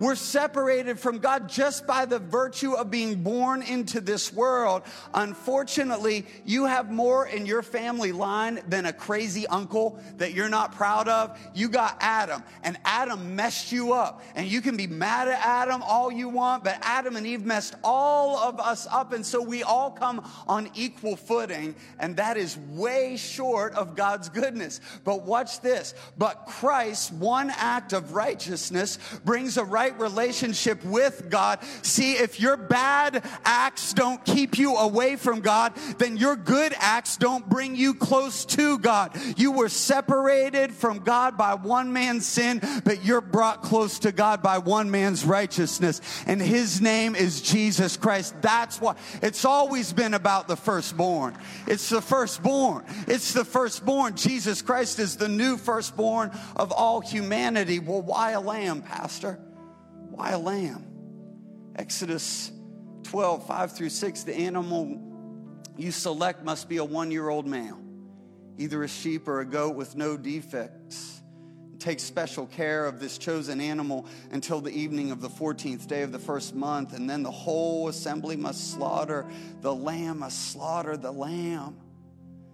We're 0.00 0.14
separated 0.14 0.98
from 0.98 1.18
God 1.18 1.46
just 1.46 1.86
by 1.86 2.06
the 2.06 2.18
virtue 2.18 2.72
of 2.72 2.90
being 2.90 3.22
born 3.22 3.60
into 3.62 4.00
this 4.00 4.32
world. 4.32 4.82
Unfortunately, 5.12 6.26
you 6.46 6.64
have 6.64 6.90
more 6.90 7.26
in 7.26 7.44
your 7.44 7.60
family 7.62 8.10
line 8.10 8.60
than 8.66 8.86
a 8.86 8.94
crazy 8.94 9.46
uncle 9.46 10.00
that 10.16 10.32
you're 10.32 10.48
not 10.48 10.72
proud 10.72 11.06
of. 11.06 11.38
You 11.54 11.68
got 11.68 11.98
Adam, 12.00 12.42
and 12.62 12.78
Adam 12.86 13.36
messed 13.36 13.72
you 13.72 13.92
up. 13.92 14.22
And 14.34 14.48
you 14.48 14.62
can 14.62 14.78
be 14.78 14.86
mad 14.86 15.28
at 15.28 15.38
Adam 15.38 15.82
all 15.82 16.10
you 16.10 16.30
want, 16.30 16.64
but 16.64 16.78
Adam 16.80 17.16
and 17.16 17.26
Eve 17.26 17.44
messed 17.44 17.74
all 17.84 18.38
of 18.38 18.58
us 18.58 18.86
up. 18.90 19.12
And 19.12 19.24
so 19.24 19.42
we 19.42 19.62
all 19.62 19.90
come 19.90 20.26
on 20.48 20.70
equal 20.74 21.14
footing, 21.14 21.74
and 21.98 22.16
that 22.16 22.38
is 22.38 22.56
way 22.56 23.18
short 23.18 23.74
of 23.74 23.96
God's 23.96 24.30
goodness. 24.30 24.80
But 25.04 25.26
watch 25.26 25.60
this. 25.60 25.92
But 26.16 26.46
Christ, 26.46 27.12
one 27.12 27.50
act 27.50 27.92
of 27.92 28.14
righteousness, 28.14 28.98
brings 29.26 29.58
a 29.58 29.64
right 29.64 29.89
right 29.90 30.00
relationship 30.00 30.84
with 30.84 31.28
God. 31.30 31.60
See, 31.82 32.12
if 32.12 32.40
your 32.40 32.56
bad 32.56 33.24
acts 33.44 33.92
don't 33.92 34.24
keep 34.24 34.58
you 34.58 34.76
away 34.76 35.16
from 35.16 35.40
God, 35.40 35.74
then 35.98 36.16
your 36.16 36.36
good 36.36 36.74
acts 36.78 37.16
don't 37.16 37.48
bring 37.48 37.76
you 37.76 37.94
close 37.94 38.44
to 38.46 38.78
God. 38.78 39.16
You 39.36 39.52
were 39.52 39.68
separated 39.68 40.72
from 40.72 41.00
God 41.00 41.36
by 41.36 41.54
one 41.54 41.92
man's 41.92 42.26
sin, 42.26 42.60
but 42.84 43.04
you're 43.04 43.20
brought 43.20 43.62
close 43.62 43.98
to 44.00 44.12
God 44.12 44.42
by 44.42 44.58
one 44.58 44.90
man's 44.90 45.24
righteousness. 45.24 46.00
And 46.26 46.40
his 46.40 46.80
name 46.80 47.14
is 47.14 47.40
Jesus 47.40 47.96
Christ. 47.96 48.34
That's 48.40 48.80
why 48.80 48.96
it's 49.22 49.44
always 49.44 49.92
been 49.92 50.14
about 50.14 50.48
the 50.48 50.56
firstborn. 50.56 51.36
It's 51.66 51.88
the 51.88 52.00
firstborn. 52.00 52.84
It's 53.06 53.32
the 53.32 53.44
firstborn. 53.44 54.16
Jesus 54.16 54.62
Christ 54.62 54.98
is 54.98 55.16
the 55.16 55.28
new 55.28 55.56
firstborn 55.56 56.30
of 56.56 56.72
all 56.72 57.00
humanity. 57.00 57.78
Well, 57.78 58.02
why 58.02 58.32
a 58.32 58.40
lamb, 58.40 58.82
Pastor? 58.82 59.38
Why 60.20 60.32
a 60.32 60.38
lamb? 60.38 60.84
Exodus 61.76 62.52
12, 63.04 63.46
5 63.46 63.72
through 63.72 63.88
6, 63.88 64.22
the 64.24 64.34
animal 64.34 65.00
you 65.78 65.90
select 65.90 66.44
must 66.44 66.68
be 66.68 66.76
a 66.76 66.84
one 66.84 67.10
year 67.10 67.30
old 67.30 67.46
male, 67.46 67.80
either 68.58 68.82
a 68.82 68.88
sheep 68.88 69.26
or 69.28 69.40
a 69.40 69.46
goat 69.46 69.76
with 69.76 69.96
no 69.96 70.18
defects. 70.18 71.22
Take 71.78 72.00
special 72.00 72.46
care 72.46 72.84
of 72.84 73.00
this 73.00 73.16
chosen 73.16 73.62
animal 73.62 74.04
until 74.30 74.60
the 74.60 74.70
evening 74.70 75.10
of 75.10 75.22
the 75.22 75.30
14th 75.30 75.86
day 75.86 76.02
of 76.02 76.12
the 76.12 76.18
first 76.18 76.54
month, 76.54 76.92
and 76.92 77.08
then 77.08 77.22
the 77.22 77.30
whole 77.30 77.88
assembly 77.88 78.36
must 78.36 78.72
slaughter 78.72 79.24
the 79.62 79.74
lamb, 79.74 80.18
must 80.18 80.52
slaughter 80.52 80.98
the 80.98 81.12
lamb. 81.12 81.78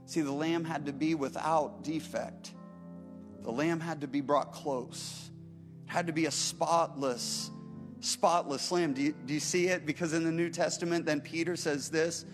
See, 0.04 0.20
the 0.20 0.30
lamb 0.30 0.64
had 0.64 0.87
to 0.87 0.92
be 0.92 1.16
without 1.16 1.82
defect. 1.82 2.52
The 3.42 3.50
lamb 3.50 3.80
had 3.80 4.02
to 4.02 4.06
be 4.06 4.20
brought 4.20 4.52
close. 4.52 5.30
It 5.88 5.90
had 5.90 6.06
to 6.06 6.12
be 6.12 6.26
a 6.26 6.30
spotless 6.30 7.50
spotless 8.00 8.70
lamb. 8.70 8.92
Do 8.92 9.02
you, 9.02 9.12
do 9.12 9.34
you 9.34 9.40
see 9.40 9.68
it? 9.68 9.86
Because 9.86 10.12
in 10.12 10.24
the 10.24 10.32
New 10.32 10.50
Testament, 10.50 11.06
then 11.06 11.20
Peter 11.20 11.56
says 11.56 11.90
this 11.90 12.24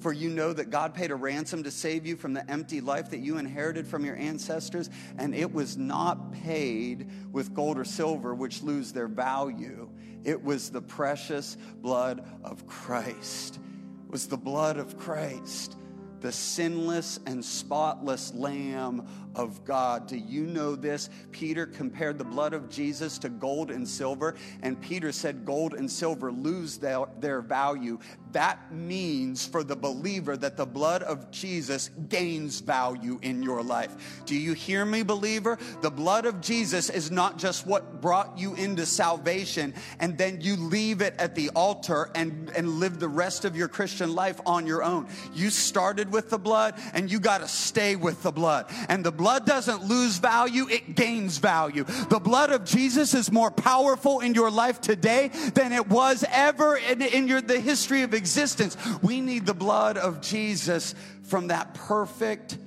For 0.00 0.12
you 0.12 0.30
know 0.30 0.52
that 0.52 0.70
God 0.70 0.94
paid 0.94 1.10
a 1.10 1.14
ransom 1.14 1.62
to 1.64 1.70
save 1.70 2.06
you 2.06 2.16
from 2.16 2.32
the 2.32 2.48
empty 2.50 2.80
life 2.80 3.10
that 3.10 3.20
you 3.20 3.38
inherited 3.38 3.86
from 3.86 4.04
your 4.04 4.16
ancestors, 4.16 4.90
and 5.18 5.34
it 5.34 5.52
was 5.52 5.76
not 5.76 6.32
paid 6.32 7.10
with 7.32 7.54
gold 7.54 7.78
or 7.78 7.84
silver, 7.84 8.34
which 8.34 8.62
lose 8.62 8.92
their 8.92 9.08
value. 9.08 9.88
It 10.24 10.42
was 10.42 10.70
the 10.70 10.82
precious 10.82 11.56
blood 11.76 12.24
of 12.44 12.66
Christ. 12.66 13.58
It 14.06 14.10
was 14.10 14.28
the 14.28 14.36
blood 14.36 14.76
of 14.76 14.96
Christ 14.96 15.76
the 16.22 16.32
sinless 16.32 17.18
and 17.26 17.44
spotless 17.44 18.32
Lamb 18.32 19.06
of 19.34 19.64
God. 19.64 20.06
Do 20.06 20.16
you 20.16 20.46
know 20.46 20.76
this? 20.76 21.10
Peter 21.30 21.66
compared 21.66 22.18
the 22.18 22.24
blood 22.24 22.52
of 22.52 22.68
Jesus 22.68 23.18
to 23.18 23.28
gold 23.28 23.70
and 23.70 23.86
silver, 23.88 24.34
and 24.62 24.80
Peter 24.80 25.12
said 25.12 25.44
gold 25.44 25.74
and 25.74 25.90
silver 25.90 26.32
lose 26.32 26.78
their, 26.78 27.06
their 27.20 27.40
value. 27.40 27.98
That 28.32 28.72
means 28.72 29.46
for 29.46 29.62
the 29.62 29.76
believer 29.76 30.36
that 30.36 30.56
the 30.56 30.66
blood 30.66 31.02
of 31.02 31.30
Jesus 31.30 31.90
gains 32.08 32.60
value 32.60 33.18
in 33.22 33.42
your 33.42 33.62
life. 33.62 34.22
Do 34.24 34.34
you 34.34 34.54
hear 34.54 34.84
me, 34.84 35.02
believer? 35.02 35.58
The 35.80 35.90
blood 35.90 36.26
of 36.26 36.40
Jesus 36.40 36.88
is 36.88 37.10
not 37.10 37.38
just 37.38 37.66
what 37.66 38.00
brought 38.00 38.38
you 38.38 38.54
into 38.54 38.86
salvation, 38.86 39.74
and 39.98 40.16
then 40.16 40.40
you 40.40 40.56
leave 40.56 41.02
it 41.02 41.14
at 41.18 41.34
the 41.34 41.50
altar 41.50 42.10
and, 42.14 42.50
and 42.56 42.68
live 42.80 42.98
the 42.98 43.08
rest 43.08 43.44
of 43.44 43.56
your 43.56 43.68
Christian 43.68 44.14
life 44.14 44.40
on 44.46 44.66
your 44.66 44.82
own. 44.82 45.08
You 45.34 45.50
started 45.50 46.12
with 46.12 46.30
the 46.30 46.38
blood, 46.38 46.74
and 46.94 47.10
you 47.10 47.20
got 47.20 47.38
to 47.38 47.48
stay 47.48 47.96
with 47.96 48.22
the 48.22 48.32
blood. 48.32 48.66
And 48.88 49.04
the 49.04 49.12
blood 49.22 49.46
doesn't 49.46 49.84
lose 49.84 50.18
value, 50.18 50.68
it 50.68 50.96
gains 50.96 51.38
value. 51.38 51.84
The 51.84 52.18
blood 52.18 52.50
of 52.50 52.64
Jesus 52.64 53.14
is 53.14 53.30
more 53.30 53.52
powerful 53.52 54.18
in 54.18 54.34
your 54.34 54.50
life 54.50 54.80
today 54.80 55.28
than 55.54 55.70
it 55.70 55.88
was 55.88 56.24
ever 56.28 56.76
in, 56.76 57.00
in 57.00 57.28
your, 57.28 57.40
the 57.40 57.60
history 57.60 58.02
of 58.02 58.14
existence. 58.14 58.76
We 59.00 59.20
need 59.20 59.46
the 59.46 59.54
blood 59.54 59.96
of 59.96 60.22
Jesus 60.22 60.96
from 61.22 61.46
that 61.46 61.72
perfect, 61.74 62.58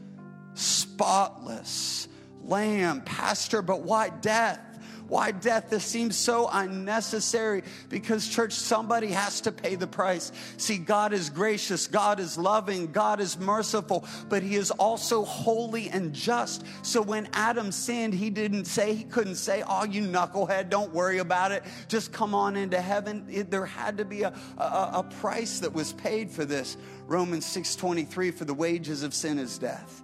spotless 0.53 2.07
lamb. 2.41 3.01
Pastor, 3.01 3.61
but 3.61 3.81
why 3.81 4.07
death? 4.07 4.61
Why 5.07 5.31
death? 5.31 5.69
This 5.69 5.85
seems 5.85 6.15
so 6.17 6.49
unnecessary 6.51 7.63
because, 7.89 8.27
church, 8.27 8.53
somebody 8.53 9.07
has 9.07 9.41
to 9.41 9.51
pay 9.51 9.75
the 9.75 9.87
price. 9.87 10.31
See, 10.57 10.77
God 10.77 11.13
is 11.13 11.29
gracious, 11.29 11.87
God 11.87 12.19
is 12.19 12.37
loving, 12.37 12.91
God 12.91 13.19
is 13.19 13.37
merciful, 13.37 14.05
but 14.29 14.41
He 14.41 14.55
is 14.55 14.71
also 14.71 15.23
holy 15.23 15.89
and 15.89 16.13
just. 16.13 16.65
So 16.81 17.01
when 17.01 17.29
Adam 17.33 17.71
sinned, 17.71 18.13
He 18.13 18.29
didn't 18.29 18.65
say, 18.65 18.95
He 18.95 19.03
couldn't 19.03 19.35
say, 19.35 19.63
Oh, 19.67 19.85
you 19.85 20.03
knucklehead, 20.03 20.69
don't 20.69 20.93
worry 20.93 21.19
about 21.19 21.51
it. 21.51 21.63
Just 21.87 22.11
come 22.11 22.33
on 22.33 22.55
into 22.55 22.81
heaven. 22.81 23.27
It, 23.29 23.51
there 23.51 23.65
had 23.65 23.97
to 23.97 24.05
be 24.05 24.23
a, 24.23 24.33
a, 24.57 24.91
a 24.93 25.03
price 25.19 25.59
that 25.59 25.73
was 25.73 25.93
paid 25.93 26.31
for 26.31 26.45
this. 26.45 26.77
Romans 27.07 27.45
6:23 27.45 28.33
for 28.33 28.45
the 28.45 28.53
wages 28.53 29.03
of 29.03 29.13
sin 29.13 29.37
is 29.37 29.57
death. 29.57 30.03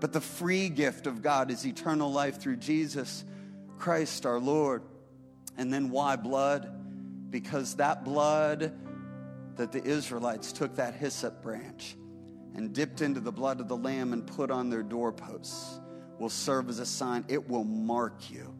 But 0.00 0.12
the 0.12 0.20
free 0.20 0.68
gift 0.68 1.06
of 1.06 1.22
God 1.22 1.50
is 1.50 1.66
eternal 1.66 2.10
life 2.10 2.40
through 2.40 2.56
Jesus. 2.56 3.24
Christ 3.82 4.26
our 4.26 4.38
Lord. 4.38 4.84
And 5.58 5.72
then 5.72 5.90
why 5.90 6.14
blood? 6.14 6.72
Because 7.30 7.74
that 7.76 8.04
blood 8.04 8.72
that 9.56 9.72
the 9.72 9.82
Israelites 9.82 10.52
took 10.52 10.76
that 10.76 10.94
hyssop 10.94 11.42
branch 11.42 11.96
and 12.54 12.72
dipped 12.72 13.00
into 13.00 13.18
the 13.18 13.32
blood 13.32 13.58
of 13.58 13.66
the 13.66 13.76
Lamb 13.76 14.12
and 14.12 14.24
put 14.24 14.52
on 14.52 14.70
their 14.70 14.84
doorposts 14.84 15.80
will 16.20 16.28
serve 16.28 16.68
as 16.68 16.78
a 16.78 16.86
sign. 16.86 17.24
It 17.26 17.48
will 17.48 17.64
mark 17.64 18.30
you. 18.30 18.54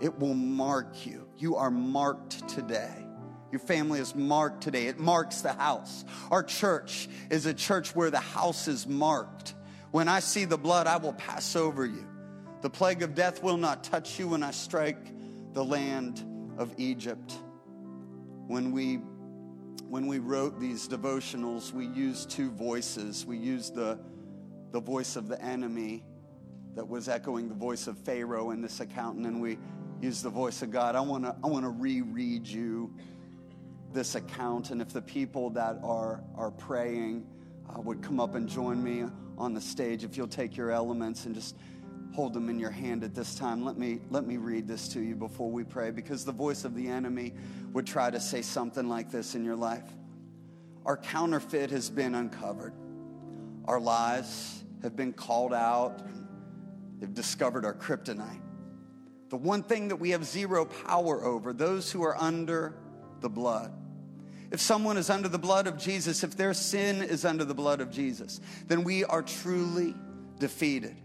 It 0.00 0.16
will 0.20 0.34
mark 0.34 1.04
you. 1.04 1.26
You 1.36 1.56
are 1.56 1.72
marked 1.72 2.48
today. 2.48 3.04
Your 3.50 3.58
family 3.58 3.98
is 3.98 4.14
marked 4.14 4.62
today. 4.62 4.86
It 4.86 5.00
marks 5.00 5.40
the 5.40 5.52
house. 5.52 6.04
Our 6.30 6.44
church 6.44 7.08
is 7.28 7.44
a 7.44 7.54
church 7.54 7.96
where 7.96 8.12
the 8.12 8.20
house 8.20 8.68
is 8.68 8.86
marked. 8.86 9.54
When 9.90 10.06
I 10.06 10.20
see 10.20 10.44
the 10.44 10.58
blood, 10.58 10.86
I 10.86 10.98
will 10.98 11.14
pass 11.14 11.56
over 11.56 11.84
you. 11.84 12.06
The 12.60 12.68
plague 12.68 13.02
of 13.02 13.14
death 13.14 13.42
will 13.42 13.56
not 13.56 13.82
touch 13.82 14.18
you 14.18 14.28
when 14.28 14.42
I 14.42 14.50
strike 14.50 15.12
the 15.54 15.64
land 15.64 16.22
of 16.58 16.74
Egypt. 16.76 17.32
When 18.46 18.70
we 18.72 19.00
when 19.88 20.06
we 20.06 20.18
wrote 20.18 20.60
these 20.60 20.86
devotionals, 20.86 21.72
we 21.72 21.86
used 21.86 22.30
two 22.30 22.50
voices. 22.52 23.26
We 23.26 23.36
used 23.36 23.74
the, 23.74 23.98
the 24.70 24.80
voice 24.80 25.16
of 25.16 25.26
the 25.26 25.42
enemy 25.42 26.04
that 26.76 26.86
was 26.86 27.08
echoing 27.08 27.48
the 27.48 27.56
voice 27.56 27.88
of 27.88 27.98
Pharaoh 27.98 28.52
in 28.52 28.62
this 28.62 28.78
account, 28.78 29.16
and 29.16 29.24
then 29.24 29.40
we 29.40 29.58
used 30.00 30.22
the 30.22 30.30
voice 30.30 30.62
of 30.62 30.70
God. 30.70 30.94
I 30.94 31.00
want 31.00 31.24
to 31.24 31.34
I 31.42 31.46
want 31.46 31.64
to 31.64 31.70
reread 31.70 32.46
you 32.46 32.94
this 33.92 34.14
account, 34.14 34.70
and 34.70 34.82
if 34.82 34.92
the 34.92 35.02
people 35.02 35.48
that 35.50 35.78
are 35.82 36.22
are 36.36 36.50
praying 36.50 37.26
uh, 37.68 37.80
would 37.80 38.02
come 38.02 38.20
up 38.20 38.34
and 38.34 38.46
join 38.48 38.84
me 38.84 39.04
on 39.38 39.54
the 39.54 39.60
stage, 39.60 40.04
if 40.04 40.16
you'll 40.16 40.28
take 40.28 40.56
your 40.56 40.70
elements 40.70 41.24
and 41.24 41.34
just 41.34 41.56
hold 42.12 42.34
them 42.34 42.48
in 42.48 42.58
your 42.58 42.70
hand 42.70 43.04
at 43.04 43.14
this 43.14 43.34
time. 43.34 43.64
Let 43.64 43.78
me, 43.78 44.00
let 44.10 44.26
me 44.26 44.36
read 44.36 44.66
this 44.66 44.88
to 44.88 45.00
you 45.00 45.14
before 45.14 45.50
we 45.50 45.64
pray 45.64 45.90
because 45.90 46.24
the 46.24 46.32
voice 46.32 46.64
of 46.64 46.74
the 46.74 46.88
enemy 46.88 47.32
would 47.72 47.86
try 47.86 48.10
to 48.10 48.20
say 48.20 48.42
something 48.42 48.88
like 48.88 49.10
this 49.10 49.34
in 49.34 49.44
your 49.44 49.56
life. 49.56 49.84
Our 50.84 50.96
counterfeit 50.96 51.70
has 51.70 51.90
been 51.90 52.14
uncovered, 52.14 52.72
our 53.66 53.78
lies 53.78 54.64
have 54.82 54.96
been 54.96 55.12
called 55.12 55.52
out, 55.52 56.00
they've 56.98 57.12
discovered 57.12 57.64
our 57.64 57.74
kryptonite. 57.74 58.40
The 59.28 59.36
one 59.36 59.62
thing 59.62 59.88
that 59.88 59.96
we 59.96 60.10
have 60.10 60.24
zero 60.24 60.64
power 60.64 61.24
over, 61.24 61.52
those 61.52 61.92
who 61.92 62.02
are 62.02 62.16
under 62.16 62.74
the 63.20 63.28
blood. 63.28 63.72
If 64.50 64.60
someone 64.60 64.96
is 64.96 65.10
under 65.10 65.28
the 65.28 65.38
blood 65.38 65.68
of 65.68 65.78
Jesus, 65.78 66.24
if 66.24 66.36
their 66.36 66.54
sin 66.54 67.02
is 67.02 67.24
under 67.24 67.44
the 67.44 67.54
blood 67.54 67.80
of 67.80 67.90
Jesus, 67.92 68.40
then 68.66 68.82
we 68.82 69.04
are 69.04 69.22
truly 69.22 69.94
defeated. 70.40 70.96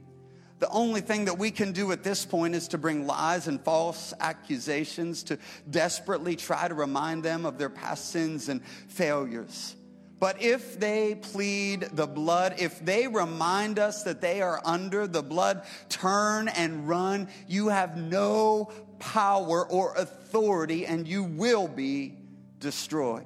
The 0.60 0.70
only 0.70 1.02
thing 1.02 1.26
that 1.26 1.38
we 1.38 1.52
can 1.52 1.74
do 1.74 1.92
at 1.92 2.04
this 2.04 2.26
point 2.26 2.56
is 2.56 2.70
to 2.70 2.78
bring 2.78 3.06
lies 3.06 3.48
and 3.48 3.60
false 3.62 4.14
accusations 4.20 5.24
to 5.24 5.38
desperately 5.70 6.36
try 6.36 6.68
to 6.68 6.74
remind 6.74 7.24
them 7.24 7.46
of 7.46 7.58
their 7.58 7.70
past 7.70 8.12
sins 8.12 8.48
and 8.48 8.64
failures. 8.88 9.76
But 10.18 10.42
if 10.42 10.80
they 10.80 11.16
plead 11.16 11.82
the 11.82 12.08
blood, 12.08 12.56
if 12.58 12.84
they 12.84 13.08
remind 13.08 13.80
us 13.80 14.04
that 14.04 14.22
they 14.22 14.42
are 14.42 14.62
under 14.64 15.08
the 15.08 15.22
blood, 15.22 15.64
turn 15.90 16.48
and 16.48 16.88
run. 16.88 17.28
You 17.48 17.68
have 17.68 17.98
no 17.98 18.72
power 19.00 19.68
or 19.68 19.94
authority, 19.96 20.86
and 20.86 21.06
you 21.06 21.24
will 21.24 21.68
be 21.68 22.18
destroyed. 22.60 23.26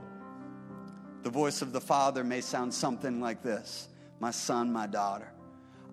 The 1.21 1.29
voice 1.29 1.61
of 1.61 1.73
the 1.73 1.81
Father 1.81 2.23
may 2.23 2.41
sound 2.41 2.73
something 2.73 3.21
like 3.21 3.43
this 3.43 3.87
My 4.19 4.31
son, 4.31 4.73
my 4.73 4.87
daughter. 4.87 5.31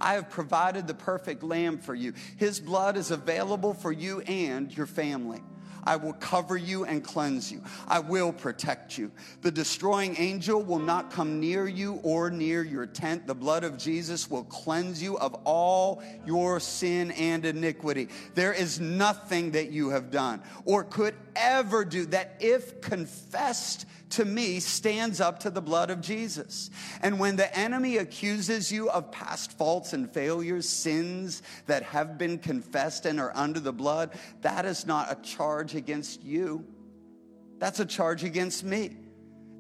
I 0.01 0.15
have 0.15 0.31
provided 0.31 0.87
the 0.87 0.95
perfect 0.95 1.43
lamb 1.43 1.79
for 1.79 1.95
you. 1.95 2.15
His 2.37 2.61
blood 2.61 2.97
is 2.97 3.11
available 3.11 3.75
for 3.75 3.93
you 3.93 4.21
and 4.21 4.75
your 4.77 4.87
family. 4.87 5.43
I 5.89 5.95
will 5.95 6.15
cover 6.15 6.57
you 6.57 6.85
and 6.85 7.03
cleanse 7.03 7.53
you. 7.53 7.63
I 7.87 8.01
will 8.01 8.33
protect 8.33 8.99
you. 8.99 9.13
The 9.43 9.53
destroying 9.53 10.17
angel 10.19 10.61
will 10.61 10.81
not 10.81 11.13
come 11.13 11.39
near 11.39 11.69
you 11.69 12.01
or 12.03 12.29
near 12.29 12.65
your 12.65 12.87
tent. 12.87 13.29
The 13.29 13.37
blood 13.37 13.63
of 13.63 13.79
Jesus 13.79 14.29
will 14.29 14.43
cleanse 14.43 15.01
you 15.01 15.17
of 15.17 15.35
all 15.45 16.03
your 16.27 16.59
sin 16.59 17.13
and 17.13 17.45
iniquity. 17.45 18.09
There 18.35 18.53
is 18.53 18.81
nothing 18.81 19.53
that 19.53 19.71
you 19.71 19.91
have 19.91 20.11
done 20.11 20.43
or 20.65 20.83
could 20.83 21.15
ever 21.37 21.85
do 21.85 22.07
that, 22.07 22.35
if 22.41 22.81
confessed 22.81 23.87
to 24.11 24.25
me, 24.25 24.61
stands 24.61 25.21
up 25.21 25.41
to 25.41 25.51
the 25.51 25.61
blood 25.61 25.91
of 25.91 26.01
Jesus. 26.01 26.71
And 27.03 27.19
when 27.19 27.37
the 27.37 27.57
enemy 27.57 27.97
accuses 27.97 28.71
you 28.71 28.89
of 28.91 29.11
past 29.11 29.57
faults 29.59 29.93
and 29.93 30.11
failures, 30.11 30.69
sins 30.69 31.43
that 31.67 31.83
have 31.83 32.17
been 32.19 32.39
confessed 32.39 33.07
and 33.07 33.21
are 33.21 33.33
under 33.35 33.61
the 33.61 33.73
blood, 33.73 34.13
that 34.43 34.65
is 34.65 34.87
not 34.87 35.11
a 35.11 35.21
charge 35.23 35.75
against 35.75 36.23
you. 36.23 36.65
That's 37.59 37.81
a 37.81 37.87
charge 37.87 38.23
against 38.25 38.65
me. 38.65 38.97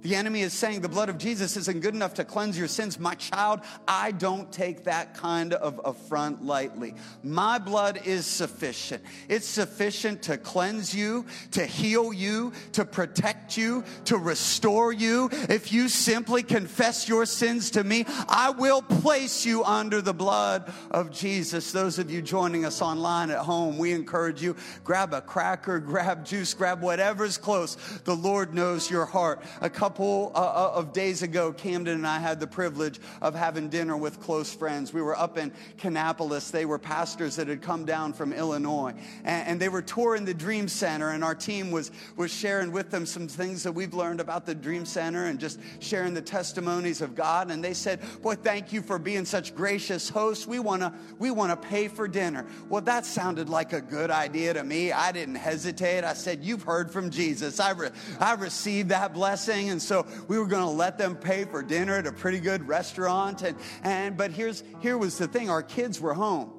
The 0.02 0.14
enemy 0.14 0.42
is 0.42 0.52
saying 0.52 0.82
the 0.82 0.88
blood 0.88 1.08
of 1.08 1.18
Jesus 1.18 1.56
isn't 1.56 1.80
good 1.80 1.94
enough 1.94 2.14
to 2.14 2.24
cleanse 2.24 2.56
your 2.56 2.68
sins. 2.68 2.98
My 3.00 3.14
child, 3.14 3.60
I 3.88 4.12
don't 4.12 4.52
take 4.52 4.84
that 4.84 5.14
kind 5.14 5.52
of 5.52 5.80
affront 5.84 6.44
lightly. 6.44 6.94
My 7.24 7.58
blood 7.58 8.00
is 8.04 8.24
sufficient. 8.24 9.02
It's 9.28 9.46
sufficient 9.48 10.22
to 10.22 10.36
cleanse 10.36 10.94
you, 10.94 11.26
to 11.52 11.66
heal 11.66 12.12
you, 12.12 12.52
to 12.72 12.84
protect 12.84 13.56
you, 13.56 13.82
to 14.04 14.16
restore 14.16 14.92
you. 14.92 15.28
If 15.48 15.72
you 15.72 15.88
simply 15.88 16.44
confess 16.44 17.08
your 17.08 17.26
sins 17.26 17.70
to 17.72 17.82
me, 17.82 18.04
I 18.28 18.50
will 18.50 18.82
place 18.82 19.44
you 19.44 19.64
under 19.64 20.00
the 20.00 20.14
blood 20.14 20.72
of 20.92 21.10
Jesus. 21.10 21.72
Those 21.72 21.98
of 21.98 22.12
you 22.12 22.22
joining 22.22 22.64
us 22.64 22.80
online 22.80 23.30
at 23.30 23.38
home, 23.38 23.76
we 23.76 23.92
encourage 23.92 24.40
you 24.40 24.54
grab 24.84 25.12
a 25.14 25.20
cracker, 25.20 25.80
grab 25.96 26.24
juice, 26.24 26.54
grab 26.54 26.80
whatever's 26.80 27.38
close. 27.38 27.74
The 28.04 28.14
Lord 28.14 28.54
knows 28.54 28.88
your 28.88 29.06
heart. 29.06 29.42
A 29.60 29.70
couple 29.70 29.95
couple 29.96 30.30
uh, 30.34 30.38
uh, 30.38 30.72
of 30.74 30.92
days 30.92 31.22
ago, 31.22 31.54
Camden 31.54 31.94
and 31.94 32.06
I 32.06 32.18
had 32.18 32.38
the 32.38 32.46
privilege 32.46 33.00
of 33.22 33.34
having 33.34 33.70
dinner 33.70 33.96
with 33.96 34.20
close 34.20 34.52
friends. 34.52 34.92
We 34.92 35.00
were 35.00 35.18
up 35.18 35.38
in 35.38 35.52
Kannapolis. 35.78 36.50
They 36.50 36.66
were 36.66 36.78
pastors 36.78 37.36
that 37.36 37.48
had 37.48 37.62
come 37.62 37.86
down 37.86 38.12
from 38.12 38.34
Illinois, 38.34 38.92
and, 39.24 39.48
and 39.48 39.60
they 39.60 39.70
were 39.70 39.80
touring 39.80 40.26
the 40.26 40.34
Dream 40.34 40.68
Center. 40.68 41.10
And 41.10 41.24
our 41.24 41.34
team 41.34 41.70
was 41.70 41.90
was 42.14 42.30
sharing 42.30 42.72
with 42.72 42.90
them 42.90 43.06
some 43.06 43.26
things 43.26 43.62
that 43.62 43.72
we've 43.72 43.94
learned 43.94 44.20
about 44.20 44.44
the 44.44 44.54
Dream 44.54 44.84
Center, 44.84 45.26
and 45.26 45.40
just 45.40 45.58
sharing 45.80 46.12
the 46.12 46.20
testimonies 46.20 47.00
of 47.00 47.14
God. 47.14 47.50
And 47.50 47.64
they 47.64 47.72
said, 47.72 48.00
"Boy, 48.20 48.34
thank 48.34 48.74
you 48.74 48.82
for 48.82 48.98
being 48.98 49.24
such 49.24 49.54
gracious 49.54 50.10
hosts. 50.10 50.46
We 50.46 50.58
wanna 50.58 50.92
we 51.18 51.30
wanna 51.30 51.56
pay 51.56 51.88
for 51.88 52.06
dinner." 52.06 52.44
Well, 52.68 52.82
that 52.82 53.06
sounded 53.06 53.48
like 53.48 53.72
a 53.72 53.80
good 53.80 54.10
idea 54.10 54.52
to 54.52 54.62
me. 54.62 54.92
I 54.92 55.10
didn't 55.12 55.36
hesitate. 55.36 56.04
I 56.04 56.12
said, 56.12 56.44
"You've 56.44 56.64
heard 56.64 56.90
from 56.90 57.08
Jesus. 57.08 57.60
I 57.60 57.70
re- 57.70 57.90
I 58.20 58.34
received 58.34 58.90
that 58.90 59.14
blessing." 59.14 59.70
And 59.70 59.75
so 59.80 60.06
we 60.28 60.38
were 60.38 60.46
going 60.46 60.62
to 60.62 60.68
let 60.70 60.98
them 60.98 61.16
pay 61.16 61.44
for 61.44 61.62
dinner 61.62 61.96
at 61.96 62.06
a 62.06 62.12
pretty 62.12 62.40
good 62.40 62.66
restaurant. 62.66 63.42
And, 63.42 63.56
and 63.82 64.16
but 64.16 64.30
here's 64.30 64.62
here 64.80 64.98
was 64.98 65.18
the 65.18 65.28
thing: 65.28 65.50
our 65.50 65.62
kids 65.62 66.00
were 66.00 66.14
home. 66.14 66.52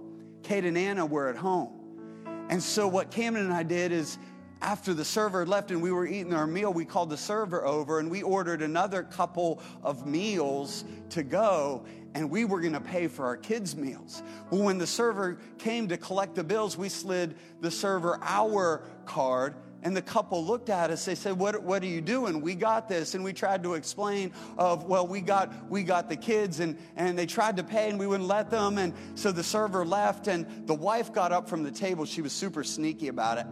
Kate 0.44 0.66
and 0.66 0.78
Anna 0.78 1.06
were 1.06 1.28
at 1.28 1.36
home. 1.36 1.74
And 2.50 2.64
so 2.64 2.88
what 2.88 3.12
Camden 3.12 3.46
and 3.46 3.54
I 3.54 3.64
did 3.64 3.92
is 3.92 4.18
after 4.62 4.94
the 4.94 5.06
server 5.06 5.46
left 5.46 5.72
and 5.72 5.82
we 5.82 5.92
were 5.92 6.08
eating 6.08 6.34
our 6.34 6.48
meal, 6.48 6.74
we 6.74 6.86
called 6.86 7.10
the 7.10 7.18
server 7.18 7.66
over 7.66 8.00
and 8.00 8.10
we 8.10 8.24
ordered 8.24 8.62
another 8.62 9.04
couple 9.04 9.62
of 9.84 10.08
meals 10.08 10.86
to 11.10 11.24
go 11.24 11.86
and 12.16 12.30
we 12.30 12.46
were 12.46 12.60
going 12.60 12.74
to 12.74 12.82
pay 12.82 13.08
for 13.08 13.26
our 13.26 13.38
kids' 13.38 13.76
meals. 13.76 14.24
Well, 14.50 14.64
when 14.64 14.78
the 14.78 14.88
server 14.88 15.38
came 15.60 15.88
to 15.90 15.98
collect 15.98 16.36
the 16.36 16.44
bills, 16.44 16.78
we 16.78 16.90
slid 16.90 17.36
the 17.62 17.70
server 17.70 18.20
our 18.24 18.84
card 19.06 19.56
and 19.88 19.96
the 19.96 20.02
couple 20.02 20.44
looked 20.44 20.70
at 20.70 20.92
us. 20.92 21.06
They 21.06 21.16
said, 21.16 21.40
"What, 21.40 21.64
what 21.64 21.82
are 21.82 21.88
you 21.88 22.02
doing? 22.02 22.42
We 22.42 22.56
got 22.56 22.90
this." 22.90 23.16
And 23.16 23.24
we 23.24 23.32
tried 23.32 23.64
to 23.64 23.76
explain 23.76 24.34
of, 24.58 24.84
"Well, 24.84 25.08
we 25.08 25.22
got 25.22 25.70
we 25.70 25.84
got 25.84 26.10
the 26.10 26.18
kids, 26.18 26.60
and 26.60 26.78
and 26.98 27.18
they 27.18 27.26
tried 27.26 27.56
to 27.56 27.64
pay, 27.64 27.90
and 27.90 27.98
we 27.98 28.06
wouldn't 28.06 28.28
let 28.28 28.50
them." 28.50 28.80
And 28.80 28.94
so 29.16 29.32
the 29.32 29.44
server 29.44 29.86
left, 29.86 30.28
and 30.28 30.68
the 30.68 30.74
wife 30.74 31.14
got 31.14 31.32
up 31.32 31.48
from 31.48 31.64
the 31.64 31.72
table. 31.72 32.04
She 32.04 32.22
was 32.22 32.34
super 32.34 32.66
sneaky 32.66 33.08
about 33.08 33.38
it. 33.38 33.48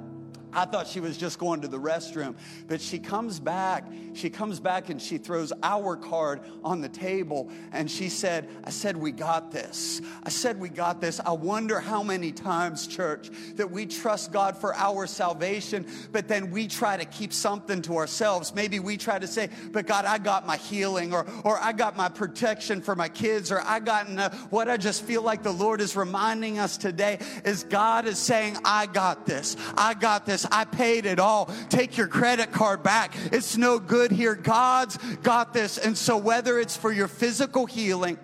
I 0.56 0.66
thought 0.66 0.88
she 0.88 1.00
was 1.00 1.18
just 1.18 1.38
going 1.38 1.62
to 1.62 1.68
the 1.68 1.80
restroom. 1.80 2.36
But 2.68 2.82
she 2.82 2.98
comes 2.98 3.40
back. 3.40 3.86
She 4.14 4.30
comes 4.30 4.60
back 4.60 4.90
and 4.90 5.02
she 5.02 5.18
throws 5.18 5.52
our 5.62 5.98
card 5.98 6.42
on 6.64 6.82
the 6.82 6.90
table. 6.90 7.50
And 7.72 7.92
she 7.92 8.10
said, 8.10 8.50
I 8.64 8.70
said, 8.70 8.96
we 8.96 9.12
got 9.12 9.52
this. 9.52 10.02
I 10.24 10.30
said, 10.30 10.60
we 10.60 10.70
got 10.70 11.02
this. 11.02 11.20
I 11.20 11.34
wonder 11.34 11.80
how 11.80 12.02
many 12.02 12.32
times, 12.32 12.88
church, 12.88 13.30
that 13.56 13.70
we 13.70 13.86
trust 13.86 14.32
God 14.32 14.58
for 14.58 14.74
our 14.76 15.06
salvation, 15.06 15.86
but 16.12 16.28
then 16.28 16.52
we 16.52 16.68
try 16.68 16.96
to 16.96 17.06
keep 17.06 17.34
something 17.34 17.82
to 17.84 17.98
ourselves. 17.98 18.56
Maybe 18.56 18.80
we 18.80 18.96
try 18.98 19.20
to 19.20 19.28
say, 19.28 19.50
but 19.72 19.86
God, 19.86 20.06
I 20.06 20.18
got 20.18 20.48
my 20.48 20.58
healing, 20.58 21.14
or, 21.14 21.26
or 21.44 21.60
I 21.60 21.74
got 21.74 21.98
my 21.98 22.08
protection 22.08 22.82
for 22.82 22.96
my 22.96 23.10
kids, 23.10 23.52
or 23.52 23.62
I 23.62 23.80
got 23.80 24.06
what 24.50 24.70
I 24.70 24.78
just 24.78 25.04
feel 25.04 25.22
like 25.22 25.44
the 25.44 25.52
Lord 25.52 25.82
is 25.82 25.96
reminding 25.96 26.60
us 26.60 26.78
today 26.78 27.20
is 27.44 27.64
God 27.64 28.08
is 28.08 28.18
saying, 28.18 28.58
I 28.64 28.86
got 28.86 29.26
this. 29.26 29.58
I 29.76 29.94
got 29.94 30.26
this. 30.26 30.45
I 30.52 30.66
paid 30.66 31.06
it 31.06 31.20
all. 31.20 31.50
Take 31.70 31.98
your 31.98 32.08
credit 32.08 32.52
card 32.52 32.84
back. 32.84 33.16
It's 33.32 33.58
no 33.58 33.80
good 33.80 34.12
here. 34.12 34.36
God's 34.36 34.98
got 35.18 35.54
this. 35.54 35.78
And 35.78 35.98
so, 35.98 36.18
whether 36.18 36.60
it's 36.60 36.76
for 36.78 36.92
your 36.92 37.08
physical 37.08 37.66
healing, 37.66 38.18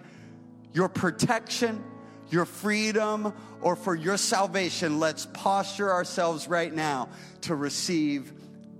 your 0.73 0.89
protection, 0.89 1.83
your 2.29 2.45
freedom, 2.45 3.33
or 3.61 3.75
for 3.75 3.95
your 3.95 4.17
salvation, 4.17 4.99
let's 4.99 5.25
posture 5.27 5.91
ourselves 5.91 6.47
right 6.47 6.73
now 6.73 7.09
to 7.41 7.55
receive 7.55 8.33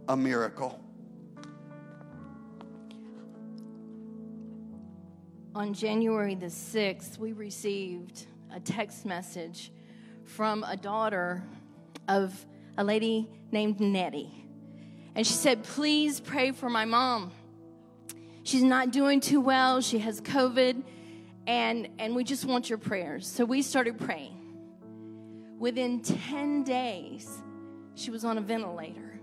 a 0.07 0.15
miracle. 0.15 0.79
On 5.53 5.73
January 5.73 6.33
the 6.33 6.45
6th, 6.45 7.17
we 7.17 7.33
received 7.33 8.25
a 8.53 8.59
text 8.59 9.05
message 9.05 9.71
from 10.23 10.63
a 10.63 10.77
daughter 10.77 11.43
of 12.07 12.45
a 12.81 12.83
lady 12.83 13.29
named 13.51 13.79
Nettie. 13.79 14.45
And 15.15 15.25
she 15.25 15.33
said, 15.33 15.63
Please 15.63 16.19
pray 16.19 16.51
for 16.51 16.69
my 16.69 16.85
mom. 16.85 17.31
She's 18.43 18.63
not 18.63 18.91
doing 18.91 19.21
too 19.21 19.39
well. 19.39 19.81
She 19.81 19.99
has 19.99 20.19
COVID, 20.19 20.81
and, 21.45 21.89
and 21.99 22.15
we 22.15 22.23
just 22.23 22.43
want 22.43 22.69
your 22.69 22.79
prayers. 22.79 23.27
So 23.27 23.45
we 23.45 23.61
started 23.61 23.99
praying. 23.99 24.37
Within 25.59 26.01
10 26.01 26.63
days, 26.63 27.29
she 27.93 28.09
was 28.09 28.25
on 28.25 28.39
a 28.39 28.41
ventilator. 28.41 29.19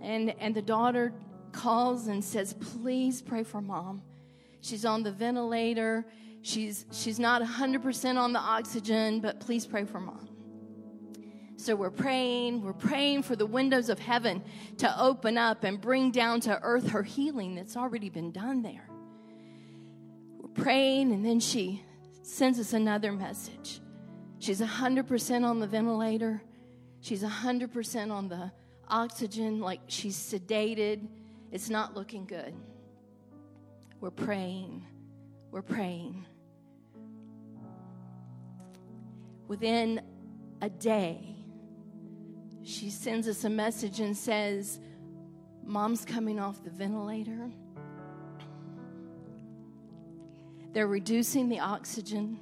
And, 0.00 0.34
and 0.38 0.54
the 0.54 0.62
daughter 0.62 1.12
calls 1.50 2.06
and 2.06 2.24
says, 2.24 2.54
Please 2.54 3.20
pray 3.20 3.42
for 3.42 3.60
mom. 3.60 4.02
She's 4.60 4.84
on 4.84 5.02
the 5.02 5.10
ventilator. 5.10 6.06
She's, 6.42 6.86
she's 6.92 7.18
not 7.18 7.42
100% 7.42 8.16
on 8.16 8.32
the 8.32 8.38
oxygen, 8.38 9.20
but 9.20 9.40
please 9.40 9.66
pray 9.66 9.84
for 9.84 9.98
mom. 9.98 10.29
So 11.60 11.76
we're 11.76 11.90
praying, 11.90 12.62
we're 12.62 12.72
praying 12.72 13.24
for 13.24 13.36
the 13.36 13.44
windows 13.44 13.90
of 13.90 13.98
heaven 13.98 14.42
to 14.78 14.98
open 14.98 15.36
up 15.36 15.62
and 15.62 15.78
bring 15.78 16.10
down 16.10 16.40
to 16.40 16.58
earth 16.62 16.88
her 16.88 17.02
healing 17.02 17.54
that's 17.54 17.76
already 17.76 18.08
been 18.08 18.32
done 18.32 18.62
there. 18.62 18.88
We're 20.38 20.48
praying, 20.48 21.12
and 21.12 21.22
then 21.22 21.38
she 21.38 21.84
sends 22.22 22.58
us 22.58 22.72
another 22.72 23.12
message. 23.12 23.82
She's 24.38 24.62
100% 24.62 25.44
on 25.44 25.60
the 25.60 25.66
ventilator, 25.66 26.42
she's 27.02 27.22
100% 27.22 28.10
on 28.10 28.30
the 28.30 28.50
oxygen, 28.88 29.60
like 29.60 29.80
she's 29.86 30.16
sedated. 30.16 31.06
It's 31.52 31.68
not 31.68 31.94
looking 31.94 32.24
good. 32.24 32.54
We're 34.00 34.10
praying, 34.10 34.82
we're 35.50 35.60
praying. 35.60 36.24
Within 39.46 40.00
a 40.62 40.70
day, 40.70 41.29
she 42.70 42.88
sends 42.88 43.26
us 43.26 43.44
a 43.44 43.50
message 43.50 44.00
and 44.00 44.16
says, 44.16 44.78
Mom's 45.64 46.04
coming 46.04 46.38
off 46.38 46.62
the 46.62 46.70
ventilator. 46.70 47.50
They're 50.72 50.86
reducing 50.86 51.48
the 51.48 51.58
oxygen. 51.58 52.38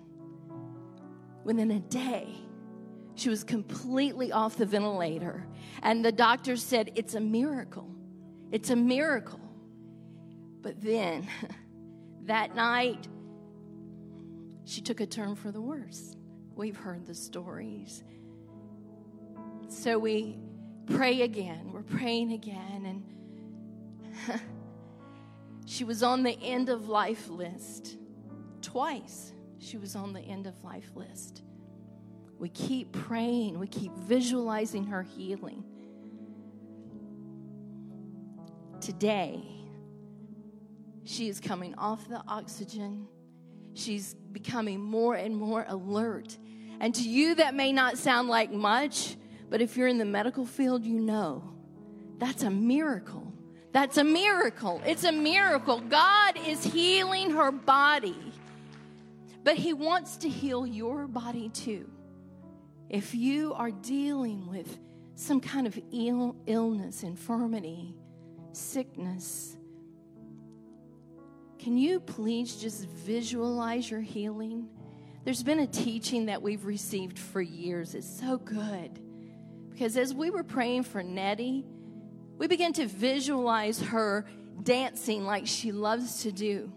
Within 1.45 1.71
a 1.71 1.81
day, 1.81 2.35
she 3.14 3.31
was 3.31 3.43
completely 3.43 4.31
off 4.31 4.57
the 4.57 4.67
ventilator. 4.67 5.47
And 5.83 6.05
the 6.05 6.12
doctor 6.12 6.57
said, 6.57 6.93
It's 6.95 7.14
a 7.14 7.21
miracle. 7.21 7.88
It's 8.53 8.71
a 8.71 8.77
miracle. 8.77 9.41
But 10.61 10.81
then, 10.83 11.27
that 12.25 12.55
night, 12.55 13.09
she 14.64 14.83
took 14.83 15.01
a 15.01 15.07
turn 15.07 15.35
for 15.35 15.51
the 15.51 15.61
worse. 15.61 16.17
We've 16.55 16.77
heard 16.77 17.07
the 17.07 17.14
stories. 17.14 18.03
So 19.69 19.99
we 19.99 20.37
pray 20.87 21.23
again. 21.23 21.71
We're 21.73 21.83
praying 21.83 22.33
again. 22.33 23.05
And 24.29 24.41
she 25.67 25.85
was 25.85 26.03
on 26.03 26.23
the 26.23 26.39
end 26.43 26.69
of 26.71 26.89
life 26.89 27.29
list 27.29 27.97
twice. 28.63 29.33
She 29.59 29.77
was 29.77 29.95
on 29.95 30.13
the 30.13 30.21
end 30.21 30.47
of 30.47 30.65
life 30.65 30.91
list. 30.95 31.43
We 32.39 32.49
keep 32.49 32.93
praying, 32.93 33.59
we 33.59 33.67
keep 33.67 33.93
visualizing 33.97 34.85
her 34.87 35.03
healing. 35.03 35.65
Today, 38.81 39.43
she 41.05 41.29
is 41.29 41.41
coming 41.41 41.75
off 41.75 42.09
the 42.09 42.23
oxygen. 42.29 43.09
She's 43.75 44.15
becoming 44.15 44.81
more 44.81 45.15
and 45.15 45.37
more 45.37 45.65
alert. 45.69 46.39
And 46.81 46.95
to 46.95 47.03
you, 47.03 47.35
that 47.37 47.55
may 47.55 47.73
not 47.73 47.99
sound 47.99 48.29
like 48.29 48.53
much, 48.53 49.17
but 49.51 49.61
if 49.61 49.77
you're 49.77 49.89
in 49.89 49.99
the 49.99 50.05
medical 50.05 50.45
field, 50.45 50.85
you 50.85 51.01
know 51.01 51.43
that's 52.19 52.43
a 52.43 52.51
miracle. 52.51 53.33
That's 53.73 53.99
a 53.99 54.05
miracle. 54.05 54.83
It's 54.85 55.05
a 55.05 55.13
miracle. 55.13 55.81
God 55.81 56.39
is 56.47 56.65
healing 56.65 57.31
her 57.31 57.53
body, 57.53 58.33
but 59.45 59.57
He 59.57 59.73
wants 59.73 60.17
to 60.19 60.29
heal 60.29 60.67
your 60.67 61.07
body 61.07 61.49
too. 61.51 61.89
If 62.89 63.15
you 63.15 63.53
are 63.55 63.71
dealing 63.71 64.49
with 64.49 64.79
some 65.15 65.41
kind 65.41 65.67
of 65.67 65.79
Ill, 65.93 66.37
illness, 66.47 67.03
infirmity, 67.03 67.95
sickness, 68.53 69.57
can 71.59 71.77
you 71.77 72.01
please 72.01 72.57
just 72.57 72.87
visualize 72.87 73.91
your 73.91 74.01
healing? 74.01 74.69
There's 75.25 75.43
been 75.43 75.59
a 75.59 75.67
teaching 75.67 76.27
that 76.27 76.41
we've 76.41 76.65
received 76.65 77.19
for 77.19 77.43
years. 77.43 77.95
It's 77.95 78.09
so 78.09 78.39
good. 78.39 78.99
Because 79.79 79.97
as 79.97 80.12
we 80.12 80.29
were 80.31 80.43
praying 80.43 80.83
for 80.83 81.05
Nettie, 81.05 81.64
we 82.37 82.49
began 82.49 82.73
to 82.73 82.87
visualize 82.88 83.81
her 83.81 84.27
dancing 84.64 85.25
like 85.25 85.47
she 85.47 85.71
loves 85.71 86.25
to 86.25 86.33
do. 86.33 86.73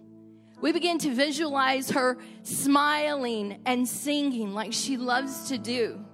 We 0.62 0.72
begin 0.72 1.00
to 1.00 1.12
visualize 1.12 1.90
her 1.90 2.20
smiling 2.44 3.60
and 3.66 3.88
singing 3.88 4.54
like 4.54 4.72
she 4.72 4.98
loves 4.98 5.48
to 5.48 5.58
do. 5.58 6.06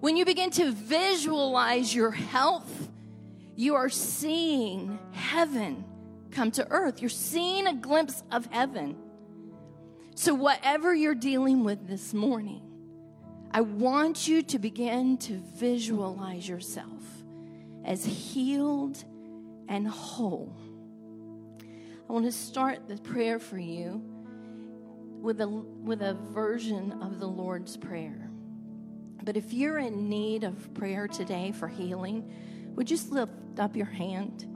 When 0.00 0.16
you 0.16 0.24
begin 0.24 0.50
to 0.50 0.72
visualize 0.72 1.94
your 1.94 2.10
health, 2.10 2.90
you 3.54 3.76
are 3.76 3.88
seeing 3.88 4.98
heaven 5.12 5.84
come 6.32 6.50
to 6.52 6.68
earth. 6.72 7.00
You're 7.00 7.10
seeing 7.10 7.68
a 7.68 7.74
glimpse 7.74 8.24
of 8.32 8.46
heaven. 8.46 8.96
So, 10.16 10.34
whatever 10.34 10.92
you're 10.92 11.14
dealing 11.14 11.62
with 11.62 11.86
this 11.86 12.12
morning, 12.12 12.71
I 13.54 13.60
want 13.60 14.26
you 14.26 14.42
to 14.44 14.58
begin 14.58 15.18
to 15.18 15.34
visualize 15.56 16.48
yourself 16.48 17.02
as 17.84 18.02
healed 18.02 19.04
and 19.68 19.86
whole. 19.86 20.56
I 22.08 22.12
want 22.12 22.24
to 22.24 22.32
start 22.32 22.88
the 22.88 22.96
prayer 22.96 23.38
for 23.38 23.58
you 23.58 24.02
with 25.20 25.42
a, 25.42 25.48
with 25.48 26.00
a 26.00 26.14
version 26.14 26.92
of 27.02 27.20
the 27.20 27.26
Lord's 27.26 27.76
Prayer. 27.76 28.30
But 29.22 29.36
if 29.36 29.52
you're 29.52 29.78
in 29.78 30.08
need 30.08 30.44
of 30.44 30.72
prayer 30.72 31.06
today 31.06 31.52
for 31.52 31.68
healing, 31.68 32.32
would 32.74 32.90
you 32.90 32.96
just 32.96 33.12
lift 33.12 33.32
up 33.58 33.76
your 33.76 33.86
hand? 33.86 34.46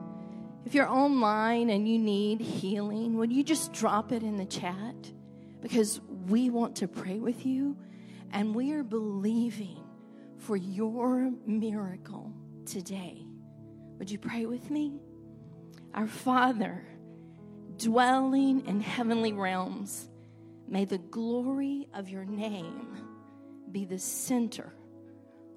If 0.64 0.74
you're 0.74 0.88
online 0.88 1.68
and 1.68 1.86
you 1.86 1.98
need 1.98 2.40
healing, 2.40 3.18
would 3.18 3.30
you 3.30 3.44
just 3.44 3.74
drop 3.74 4.10
it 4.10 4.22
in 4.22 4.38
the 4.38 4.46
chat? 4.46 5.12
Because 5.60 6.00
we 6.28 6.48
want 6.48 6.76
to 6.76 6.88
pray 6.88 7.18
with 7.18 7.44
you 7.44 7.76
and 8.36 8.54
we 8.54 8.72
are 8.72 8.84
believing 8.84 9.82
for 10.36 10.58
your 10.58 11.32
miracle 11.46 12.30
today. 12.66 13.26
Would 13.98 14.10
you 14.10 14.18
pray 14.18 14.44
with 14.44 14.70
me? 14.70 15.00
Our 15.94 16.06
Father, 16.06 16.86
dwelling 17.78 18.66
in 18.66 18.82
heavenly 18.82 19.32
realms, 19.32 20.10
may 20.68 20.84
the 20.84 20.98
glory 20.98 21.88
of 21.94 22.10
your 22.10 22.26
name 22.26 22.98
be 23.72 23.86
the 23.86 23.98
center 23.98 24.70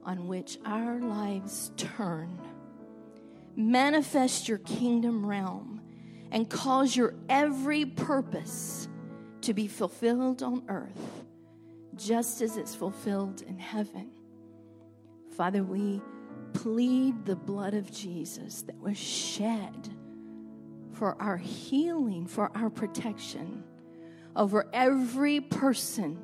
on 0.05 0.29
which 0.29 0.57
our 0.63 1.01
lives 1.01 1.73
turn. 1.75 2.39
Manifest 3.57 4.47
your 4.47 4.59
kingdom 4.59 5.25
realm 5.25 5.81
and 6.31 6.49
cause 6.49 6.95
your 6.95 7.13
every 7.27 7.83
purpose 7.83 8.87
to 9.41 9.53
be 9.53 9.67
fulfilled 9.67 10.41
on 10.41 10.63
earth 10.69 11.18
just 11.99 12.41
as 12.41 12.57
it's 12.57 12.73
fulfilled 12.73 13.41
in 13.41 13.59
heaven. 13.59 14.09
Father, 15.35 15.63
we 15.63 16.01
plead 16.53 17.25
the 17.25 17.35
blood 17.35 17.73
of 17.73 17.91
Jesus 17.91 18.63
that 18.63 18.79
was 18.79 18.97
shed 18.97 19.89
for 20.93 21.21
our 21.21 21.37
healing, 21.37 22.25
for 22.25 22.51
our 22.55 22.69
protection 22.69 23.63
over 24.35 24.67
every 24.73 25.41
person 25.41 26.17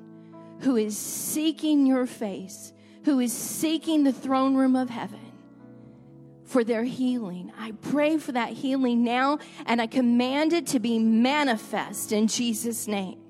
who 0.62 0.78
is 0.78 0.98
seeking 0.98 1.86
your 1.86 2.06
face, 2.06 2.74
who 3.04 3.20
is 3.20 3.34
seeking 3.34 4.04
the 4.04 4.14
throne 4.14 4.56
room 4.56 4.76
of 4.76 4.90
heaven 4.90 5.20
for 6.46 6.64
their 6.64 6.84
healing. 6.84 7.52
I 7.58 7.72
pray 7.72 8.18
for 8.18 8.32
that 8.32 8.50
healing 8.50 9.04
now 9.04 9.40
and 9.66 9.82
I 9.82 9.88
command 9.88 10.54
it 10.54 10.68
to 10.68 10.80
be 10.80 11.00
manifest 11.00 12.12
in 12.12 12.28
Jesus' 12.28 12.88
name. 12.88 13.25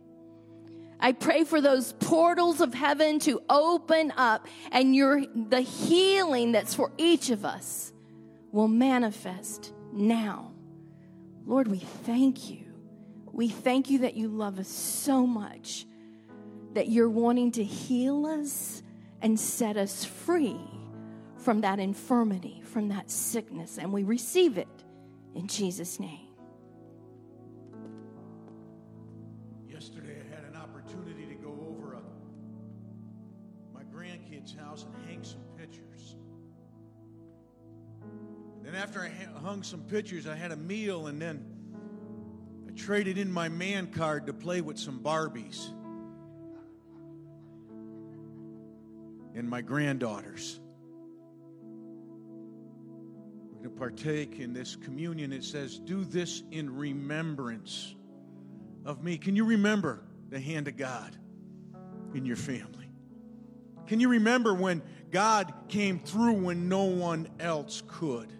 I 0.99 1.11
pray 1.11 1.43
for 1.43 1.61
those 1.61 1.93
portals 1.93 2.61
of 2.61 2.73
heaven 2.73 3.19
to 3.19 3.41
open 3.49 4.13
up 4.15 4.47
and 4.71 4.95
your 4.95 5.25
the 5.27 5.61
healing 5.61 6.51
that's 6.51 6.73
for 6.73 6.91
each 6.97 7.29
of 7.29 7.45
us 7.45 7.93
will 8.51 8.67
manifest 8.67 9.73
now. 9.91 10.51
Lord, 11.45 11.67
we 11.67 11.79
thank 11.79 12.49
you. 12.49 12.65
We 13.31 13.49
thank 13.49 13.89
you 13.89 13.99
that 13.99 14.15
you 14.15 14.29
love 14.29 14.59
us 14.59 14.69
so 14.69 15.27
much 15.27 15.85
that 16.73 16.89
you're 16.89 17.09
wanting 17.09 17.51
to 17.53 17.63
heal 17.63 18.25
us 18.25 18.81
and 19.21 19.39
set 19.39 19.77
us 19.77 20.05
free 20.05 20.59
from 21.37 21.61
that 21.61 21.79
infirmity, 21.79 22.61
from 22.63 22.89
that 22.89 23.09
sickness, 23.09 23.77
and 23.77 23.91
we 23.93 24.03
receive 24.03 24.57
it 24.57 24.67
in 25.35 25.47
Jesus' 25.47 25.99
name. 25.99 26.24
Then, 38.75 38.83
after 38.83 38.99
I 38.99 39.39
hung 39.39 39.63
some 39.63 39.79
pictures, 39.83 40.27
I 40.27 40.35
had 40.35 40.51
a 40.51 40.57
meal, 40.57 41.07
and 41.07 41.21
then 41.21 41.45
I 42.67 42.73
traded 42.73 43.17
in 43.17 43.31
my 43.31 43.47
man 43.47 43.87
card 43.87 44.27
to 44.27 44.33
play 44.33 44.59
with 44.59 44.77
some 44.77 44.99
Barbies 44.99 45.69
and 49.33 49.49
my 49.49 49.61
granddaughters. 49.61 50.59
We're 53.53 53.59
going 53.59 53.63
to 53.63 53.69
partake 53.69 54.39
in 54.39 54.51
this 54.51 54.75
communion. 54.75 55.31
It 55.31 55.45
says, 55.45 55.79
Do 55.79 56.03
this 56.03 56.43
in 56.51 56.75
remembrance 56.75 57.95
of 58.83 59.05
me. 59.05 59.17
Can 59.17 59.37
you 59.37 59.45
remember 59.45 60.03
the 60.29 60.39
hand 60.41 60.67
of 60.67 60.75
God 60.75 61.15
in 62.13 62.25
your 62.25 62.35
family? 62.35 62.89
Can 63.87 64.01
you 64.01 64.09
remember 64.09 64.53
when 64.53 64.81
God 65.11 65.53
came 65.69 65.97
through 65.97 66.33
when 66.33 66.67
no 66.67 66.83
one 66.83 67.29
else 67.39 67.81
could? 67.87 68.33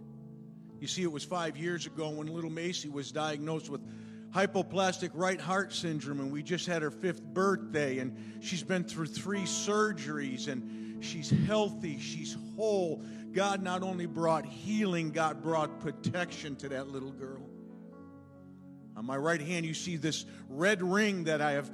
You 0.79 0.87
see, 0.87 1.03
it 1.03 1.11
was 1.11 1.23
five 1.23 1.57
years 1.57 1.85
ago 1.85 2.09
when 2.09 2.27
little 2.27 2.49
Macy 2.49 2.89
was 2.89 3.11
diagnosed 3.11 3.69
with 3.69 3.81
hypoplastic 4.33 5.11
right 5.13 5.39
heart 5.39 5.73
syndrome, 5.73 6.19
and 6.19 6.31
we 6.31 6.43
just 6.43 6.67
had 6.67 6.81
her 6.81 6.91
fifth 6.91 7.23
birthday, 7.23 7.99
and 7.99 8.15
she's 8.41 8.63
been 8.63 8.83
through 8.83 9.07
three 9.07 9.43
surgeries, 9.43 10.47
and 10.47 11.03
she's 11.03 11.29
healthy, 11.47 11.99
she's 11.99 12.35
whole. 12.55 13.01
God 13.31 13.63
not 13.63 13.83
only 13.83 14.05
brought 14.05 14.45
healing, 14.45 15.11
God 15.11 15.41
brought 15.41 15.79
protection 15.79 16.55
to 16.57 16.69
that 16.69 16.87
little 16.87 17.11
girl. 17.11 17.45
On 18.97 19.05
my 19.05 19.17
right 19.17 19.41
hand, 19.41 19.65
you 19.65 19.73
see 19.73 19.97
this 19.97 20.25
red 20.47 20.81
ring 20.81 21.25
that 21.25 21.41
I 21.41 21.51
have 21.51 21.69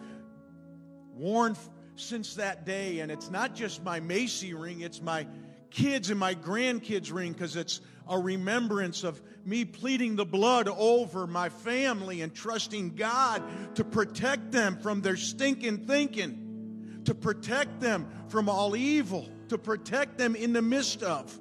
worn 1.13 1.55
since 1.95 2.35
that 2.35 2.65
day. 2.65 2.99
And 2.99 3.11
it's 3.11 3.29
not 3.29 3.53
just 3.53 3.83
my 3.83 3.99
Macy 3.99 4.53
ring, 4.53 4.81
it's 4.81 5.01
my 5.01 5.27
kids 5.71 6.09
and 6.09 6.19
my 6.19 6.35
grandkids' 6.35 7.11
ring 7.11 7.31
because 7.31 7.55
it's 7.55 7.81
a 8.07 8.19
remembrance 8.19 9.03
of 9.03 9.21
me 9.45 9.65
pleading 9.65 10.15
the 10.15 10.25
blood 10.25 10.67
over 10.67 11.25
my 11.25 11.49
family 11.49 12.21
and 12.21 12.33
trusting 12.33 12.95
God 12.95 13.41
to 13.75 13.83
protect 13.83 14.51
them 14.51 14.77
from 14.81 15.01
their 15.01 15.15
stinking 15.15 15.87
thinking, 15.87 17.01
to 17.05 17.15
protect 17.15 17.79
them 17.79 18.07
from 18.27 18.49
all 18.49 18.75
evil, 18.75 19.29
to 19.49 19.57
protect 19.57 20.17
them 20.17 20.35
in 20.35 20.53
the 20.53 20.61
midst 20.61 21.03
of. 21.03 21.39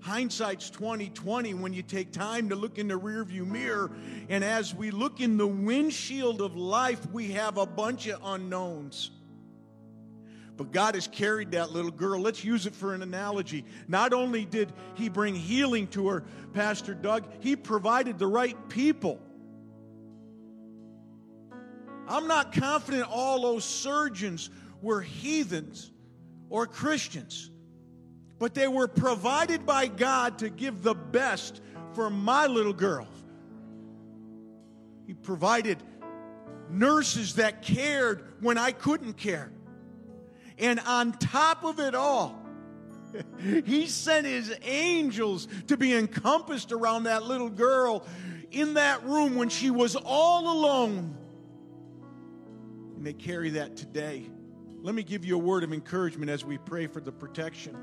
Hindsight's 0.00 0.68
2020 0.68 1.54
when 1.54 1.72
you 1.72 1.82
take 1.82 2.12
time 2.12 2.50
to 2.50 2.56
look 2.56 2.76
in 2.76 2.88
the 2.88 2.98
rearview 2.98 3.46
mirror. 3.46 3.90
And 4.28 4.44
as 4.44 4.74
we 4.74 4.90
look 4.90 5.20
in 5.20 5.38
the 5.38 5.46
windshield 5.46 6.42
of 6.42 6.56
life, 6.56 7.10
we 7.10 7.32
have 7.32 7.56
a 7.56 7.64
bunch 7.64 8.06
of 8.08 8.20
unknowns. 8.22 9.10
But 10.56 10.70
God 10.70 10.94
has 10.94 11.08
carried 11.08 11.50
that 11.52 11.72
little 11.72 11.90
girl. 11.90 12.20
Let's 12.20 12.44
use 12.44 12.66
it 12.66 12.74
for 12.74 12.94
an 12.94 13.02
analogy. 13.02 13.64
Not 13.88 14.12
only 14.12 14.44
did 14.44 14.72
He 14.94 15.08
bring 15.08 15.34
healing 15.34 15.88
to 15.88 16.08
her, 16.08 16.24
Pastor 16.52 16.94
Doug, 16.94 17.24
He 17.40 17.56
provided 17.56 18.18
the 18.18 18.26
right 18.26 18.56
people. 18.68 19.20
I'm 22.06 22.28
not 22.28 22.52
confident 22.52 23.08
all 23.10 23.42
those 23.42 23.64
surgeons 23.64 24.50
were 24.82 25.00
heathens 25.00 25.90
or 26.50 26.66
Christians, 26.66 27.50
but 28.38 28.54
they 28.54 28.68
were 28.68 28.86
provided 28.86 29.64
by 29.64 29.86
God 29.86 30.38
to 30.40 30.50
give 30.50 30.82
the 30.82 30.94
best 30.94 31.62
for 31.94 32.10
my 32.10 32.46
little 32.46 32.74
girl. 32.74 33.08
He 35.06 35.14
provided 35.14 35.82
nurses 36.68 37.36
that 37.36 37.62
cared 37.62 38.34
when 38.40 38.58
I 38.58 38.72
couldn't 38.72 39.14
care. 39.14 39.50
And 40.58 40.80
on 40.80 41.12
top 41.12 41.64
of 41.64 41.80
it 41.80 41.94
all, 41.94 42.40
he 43.64 43.86
sent 43.86 44.26
his 44.26 44.54
angels 44.62 45.48
to 45.66 45.76
be 45.76 45.94
encompassed 45.94 46.72
around 46.72 47.04
that 47.04 47.24
little 47.24 47.50
girl 47.50 48.06
in 48.50 48.74
that 48.74 49.04
room 49.04 49.34
when 49.34 49.48
she 49.48 49.70
was 49.70 49.96
all 49.96 50.52
alone. 50.52 51.16
And 52.96 53.06
they 53.06 53.12
carry 53.12 53.50
that 53.50 53.76
today. 53.76 54.30
Let 54.82 54.94
me 54.94 55.02
give 55.02 55.24
you 55.24 55.34
a 55.34 55.38
word 55.38 55.64
of 55.64 55.72
encouragement 55.72 56.30
as 56.30 56.44
we 56.44 56.58
pray 56.58 56.86
for 56.86 57.00
the 57.00 57.12
protection. 57.12 57.76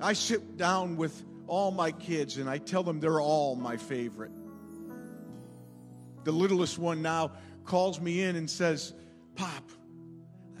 I 0.00 0.12
sit 0.12 0.56
down 0.56 0.96
with 0.96 1.24
all 1.46 1.70
my 1.70 1.90
kids 1.90 2.36
and 2.36 2.48
I 2.48 2.58
tell 2.58 2.82
them 2.82 3.00
they're 3.00 3.20
all 3.20 3.56
my 3.56 3.76
favorite. 3.76 4.30
The 6.24 6.32
littlest 6.32 6.78
one 6.78 7.02
now 7.02 7.32
calls 7.64 8.00
me 8.00 8.22
in 8.22 8.36
and 8.36 8.48
says, 8.48 8.94
Pop, 9.34 9.70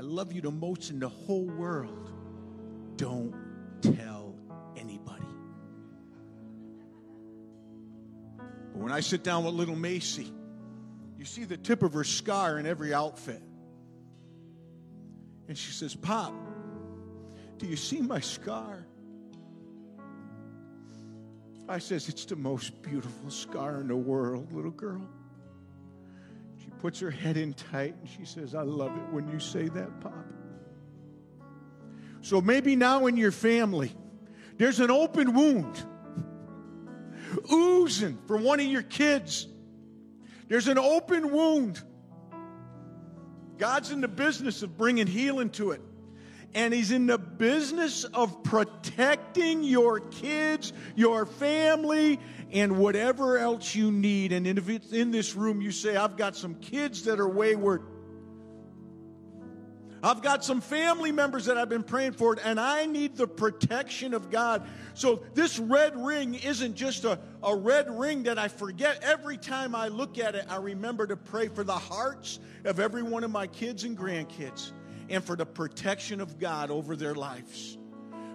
I 0.00 0.02
love 0.02 0.32
you 0.32 0.40
the 0.40 0.50
most 0.50 0.88
in 0.88 0.98
the 0.98 1.10
whole 1.10 1.44
world. 1.44 2.10
Don't 2.96 3.34
tell 3.82 4.34
anybody. 4.74 5.26
But 8.38 8.80
when 8.80 8.92
I 8.92 9.00
sit 9.00 9.22
down 9.22 9.44
with 9.44 9.52
little 9.52 9.76
Macy, 9.76 10.32
you 11.18 11.26
see 11.26 11.44
the 11.44 11.58
tip 11.58 11.82
of 11.82 11.92
her 11.92 12.04
scar 12.04 12.58
in 12.58 12.64
every 12.64 12.94
outfit. 12.94 13.42
And 15.48 15.58
she 15.58 15.70
says, 15.70 15.94
Pop, 15.94 16.32
do 17.58 17.66
you 17.66 17.76
see 17.76 18.00
my 18.00 18.20
scar? 18.20 18.86
I 21.68 21.78
says, 21.78 22.08
It's 22.08 22.24
the 22.24 22.36
most 22.36 22.80
beautiful 22.80 23.28
scar 23.28 23.82
in 23.82 23.88
the 23.88 23.96
world, 23.96 24.50
little 24.50 24.70
girl 24.70 25.06
puts 26.80 27.00
her 27.00 27.10
head 27.10 27.36
in 27.36 27.54
tight 27.54 27.94
and 28.00 28.08
she 28.08 28.24
says, 28.24 28.54
I 28.54 28.62
love 28.62 28.96
it 28.96 29.12
when 29.12 29.28
you 29.28 29.38
say 29.38 29.68
that, 29.68 30.00
Pop. 30.00 30.14
So 32.22 32.40
maybe 32.40 32.76
now 32.76 33.06
in 33.06 33.16
your 33.16 33.32
family, 33.32 33.92
there's 34.56 34.80
an 34.80 34.90
open 34.90 35.34
wound 35.34 35.82
oozing 37.52 38.18
from 38.26 38.44
one 38.44 38.60
of 38.60 38.66
your 38.66 38.82
kids. 38.82 39.46
There's 40.48 40.68
an 40.68 40.78
open 40.78 41.30
wound. 41.30 41.82
God's 43.58 43.90
in 43.90 44.00
the 44.00 44.08
business 44.08 44.62
of 44.62 44.76
bringing 44.76 45.06
healing 45.06 45.50
to 45.50 45.72
it. 45.72 45.82
And 46.54 46.74
He's 46.74 46.90
in 46.90 47.06
the 47.06 47.18
business 47.18 48.04
of 48.04 48.42
protecting 48.42 49.62
your 49.62 50.00
kids, 50.00 50.72
your 50.96 51.26
family, 51.26 52.18
and 52.52 52.78
whatever 52.78 53.38
else 53.38 53.74
you 53.74 53.92
need. 53.92 54.32
And 54.32 54.46
if 54.46 54.68
it's 54.68 54.92
in 54.92 55.10
this 55.10 55.34
room, 55.34 55.60
you 55.60 55.70
say, 55.70 55.96
I've 55.96 56.16
got 56.16 56.36
some 56.36 56.56
kids 56.56 57.04
that 57.04 57.20
are 57.20 57.28
wayward. 57.28 57.82
I've 60.02 60.22
got 60.22 60.42
some 60.42 60.62
family 60.62 61.12
members 61.12 61.44
that 61.44 61.58
I've 61.58 61.68
been 61.68 61.82
praying 61.82 62.12
for, 62.12 62.36
and 62.42 62.58
I 62.58 62.86
need 62.86 63.16
the 63.16 63.28
protection 63.28 64.14
of 64.14 64.30
God. 64.30 64.66
So, 64.94 65.22
this 65.34 65.58
red 65.58 65.94
ring 65.94 66.34
isn't 66.34 66.74
just 66.74 67.04
a, 67.04 67.18
a 67.42 67.54
red 67.54 67.90
ring 67.90 68.22
that 68.22 68.38
I 68.38 68.48
forget. 68.48 69.00
Every 69.02 69.36
time 69.36 69.74
I 69.74 69.88
look 69.88 70.18
at 70.18 70.34
it, 70.34 70.46
I 70.48 70.56
remember 70.56 71.06
to 71.06 71.16
pray 71.16 71.48
for 71.48 71.64
the 71.64 71.76
hearts 71.76 72.40
of 72.64 72.80
every 72.80 73.02
one 73.02 73.24
of 73.24 73.30
my 73.30 73.46
kids 73.46 73.84
and 73.84 73.96
grandkids 73.96 74.72
and 75.10 75.22
for 75.22 75.36
the 75.36 75.44
protection 75.44 76.20
of 76.20 76.38
God 76.38 76.70
over 76.70 76.96
their 76.96 77.14
lives. 77.14 77.76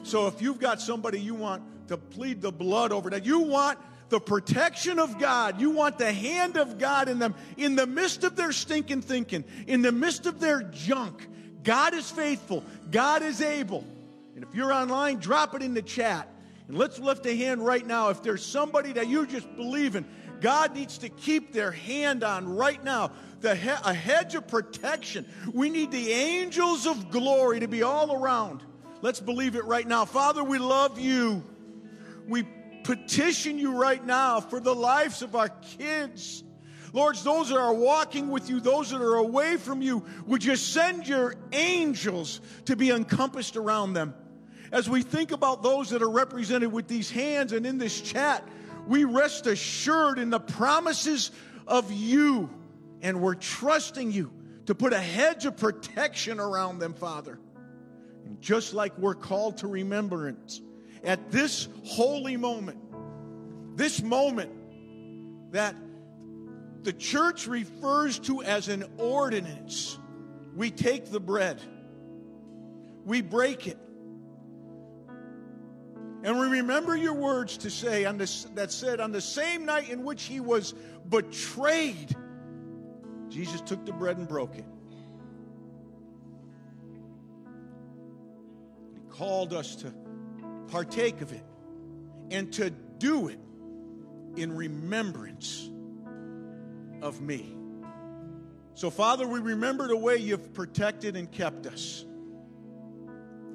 So, 0.03 0.27
if 0.27 0.41
you've 0.41 0.59
got 0.59 0.81
somebody 0.81 1.19
you 1.19 1.33
want 1.33 1.63
to 1.87 1.97
plead 1.97 2.41
the 2.41 2.51
blood 2.51 2.91
over, 2.91 3.09
that 3.09 3.25
you 3.25 3.39
want 3.39 3.79
the 4.09 4.19
protection 4.19 4.99
of 4.99 5.17
God. 5.17 5.59
You 5.59 5.71
want 5.71 5.97
the 5.97 6.11
hand 6.11 6.57
of 6.57 6.77
God 6.77 7.09
in 7.09 7.17
them 7.19 7.33
in 7.57 7.75
the 7.75 7.87
midst 7.87 8.23
of 8.23 8.35
their 8.35 8.51
stinking 8.51 9.01
thinking, 9.01 9.43
in 9.67 9.81
the 9.81 9.91
midst 9.91 10.25
of 10.25 10.39
their 10.39 10.61
junk. 10.61 11.27
God 11.63 11.93
is 11.95 12.11
faithful, 12.11 12.63
God 12.91 13.23
is 13.23 13.41
able. 13.41 13.83
And 14.35 14.43
if 14.43 14.53
you're 14.53 14.73
online, 14.73 15.19
drop 15.19 15.55
it 15.55 15.61
in 15.61 15.73
the 15.73 15.81
chat. 15.81 16.29
And 16.67 16.77
let's 16.77 16.99
lift 16.99 17.25
a 17.25 17.35
hand 17.35 17.65
right 17.65 17.85
now. 17.85 18.09
If 18.09 18.21
there's 18.21 18.45
somebody 18.45 18.91
that 18.93 19.07
you 19.07 19.25
just 19.25 19.53
believe 19.55 19.95
in, 19.95 20.05
God 20.41 20.75
needs 20.75 20.97
to 20.99 21.09
keep 21.09 21.53
their 21.53 21.71
hand 21.71 22.23
on 22.23 22.47
right 22.47 22.83
now. 22.83 23.11
The 23.41 23.55
he- 23.55 23.69
a 23.69 23.93
hedge 23.93 24.35
of 24.35 24.47
protection. 24.47 25.25
We 25.53 25.69
need 25.69 25.91
the 25.91 26.11
angels 26.11 26.85
of 26.87 27.11
glory 27.11 27.59
to 27.59 27.67
be 27.67 27.83
all 27.83 28.13
around. 28.13 28.63
Let's 29.01 29.19
believe 29.19 29.55
it 29.55 29.65
right 29.65 29.87
now. 29.87 30.05
Father, 30.05 30.43
we 30.43 30.57
love 30.57 30.99
you. 30.99 31.43
We 32.27 32.47
petition 32.83 33.57
you 33.57 33.73
right 33.73 34.03
now 34.03 34.39
for 34.39 34.59
the 34.59 34.73
lives 34.73 35.21
of 35.21 35.35
our 35.35 35.49
kids. 35.49 36.43
Lord, 36.93 37.17
those 37.17 37.49
that 37.49 37.57
are 37.57 37.73
walking 37.73 38.29
with 38.29 38.49
you, 38.49 38.61
those 38.61 38.91
that 38.91 39.01
are 39.01 39.15
away 39.15 39.57
from 39.57 39.81
you, 39.81 40.05
would 40.27 40.43
you 40.43 40.55
send 40.55 41.07
your 41.07 41.35
angels 41.51 42.39
to 42.65 42.75
be 42.77 42.89
encompassed 42.89 43.57
around 43.57 43.93
them? 43.93 44.13
As 44.71 44.89
we 44.89 45.01
think 45.01 45.31
about 45.31 45.61
those 45.61 45.89
that 45.89 46.01
are 46.01 46.09
represented 46.09 46.71
with 46.71 46.87
these 46.87 47.11
hands 47.11 47.51
and 47.51 47.65
in 47.65 47.77
this 47.77 47.99
chat, 47.99 48.47
we 48.87 49.03
rest 49.03 49.47
assured 49.47 50.19
in 50.19 50.29
the 50.29 50.39
promises 50.39 51.31
of 51.67 51.91
you, 51.91 52.49
and 53.01 53.21
we're 53.21 53.35
trusting 53.35 54.11
you 54.11 54.31
to 54.65 54.75
put 54.75 54.93
a 54.93 54.99
hedge 54.99 55.45
of 55.45 55.57
protection 55.57 56.39
around 56.39 56.79
them, 56.79 56.93
Father. 56.93 57.39
And 58.25 58.41
just 58.41 58.73
like 58.73 58.97
we're 58.97 59.15
called 59.15 59.57
to 59.57 59.67
remembrance, 59.67 60.61
at 61.03 61.31
this 61.31 61.67
holy 61.83 62.37
moment, 62.37 62.79
this 63.77 64.01
moment 64.01 64.51
that 65.51 65.75
the 66.81 66.93
church 66.93 67.47
refers 67.47 68.19
to 68.19 68.41
as 68.43 68.67
an 68.67 68.85
ordinance, 68.97 69.99
we 70.55 70.71
take 70.71 71.11
the 71.11 71.19
bread, 71.19 71.61
we 73.05 73.21
break 73.21 73.67
it, 73.67 73.77
and 76.25 76.39
we 76.39 76.47
remember 76.47 76.95
your 76.97 77.13
words 77.13 77.55
to 77.57 77.69
say 77.69 78.03
on 78.05 78.17
this, 78.17 78.45
that 78.55 78.71
said, 78.71 78.99
on 78.99 79.11
the 79.11 79.21
same 79.21 79.63
night 79.63 79.89
in 79.89 80.03
which 80.03 80.23
he 80.23 80.39
was 80.39 80.73
betrayed, 81.07 82.15
Jesus 83.29 83.61
took 83.61 83.85
the 83.85 83.93
bread 83.93 84.17
and 84.17 84.27
broke 84.27 84.55
it. 84.55 84.65
He 88.95 89.01
called 89.11 89.53
us 89.53 89.75
to 89.75 89.93
partake 90.69 91.21
of 91.21 91.31
it 91.31 91.45
and 92.31 92.51
to 92.53 92.71
do 92.71 93.27
it 93.27 93.39
in 94.35 94.51
remembrance 94.51 95.69
of 97.03 97.21
me. 97.21 97.55
So, 98.73 98.89
Father, 98.89 99.27
we 99.27 99.39
remember 99.39 99.87
the 99.87 99.95
way 99.95 100.17
you've 100.17 100.55
protected 100.55 101.15
and 101.15 101.31
kept 101.31 101.67
us. 101.67 102.03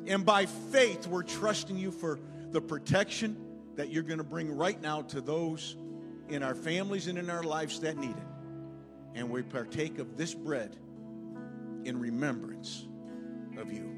And 0.07 0.25
by 0.25 0.47
faith, 0.47 1.09
we're 1.09 1.25
trusting 1.25 1.77
you 1.77 1.91
for 1.91 2.21
the 2.51 2.61
protection 2.61 3.37
that 3.77 3.91
you're 3.91 4.03
going 4.03 4.19
to 4.19 4.25
bring 4.25 4.57
right 4.57 4.81
now 4.81 5.03
to 5.03 5.21
those 5.21 5.77
in 6.29 6.43
our 6.43 6.55
families 6.55 7.07
and 7.07 7.19
in 7.19 7.31
our 7.31 7.43
lives 7.43 7.81
that 7.81 7.97
need 7.97 8.11
it. 8.17 8.27
And 9.15 9.31
we 9.31 9.43
partake 9.43 9.99
of 9.99 10.17
this 10.17 10.35
bread 10.35 10.77
in 11.85 11.99
remembrance 11.99 12.87
of 13.59 13.73
you. 13.73 13.97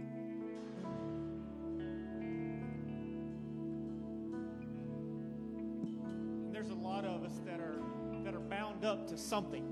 There's 6.52 6.70
a 6.70 6.74
lot 6.74 7.04
of 7.04 7.24
us 7.24 7.40
that 7.46 7.60
are 7.60 7.76
that 8.24 8.34
are 8.34 8.40
bound 8.40 8.84
up 8.84 9.08
to 9.08 9.18
something. 9.18 9.64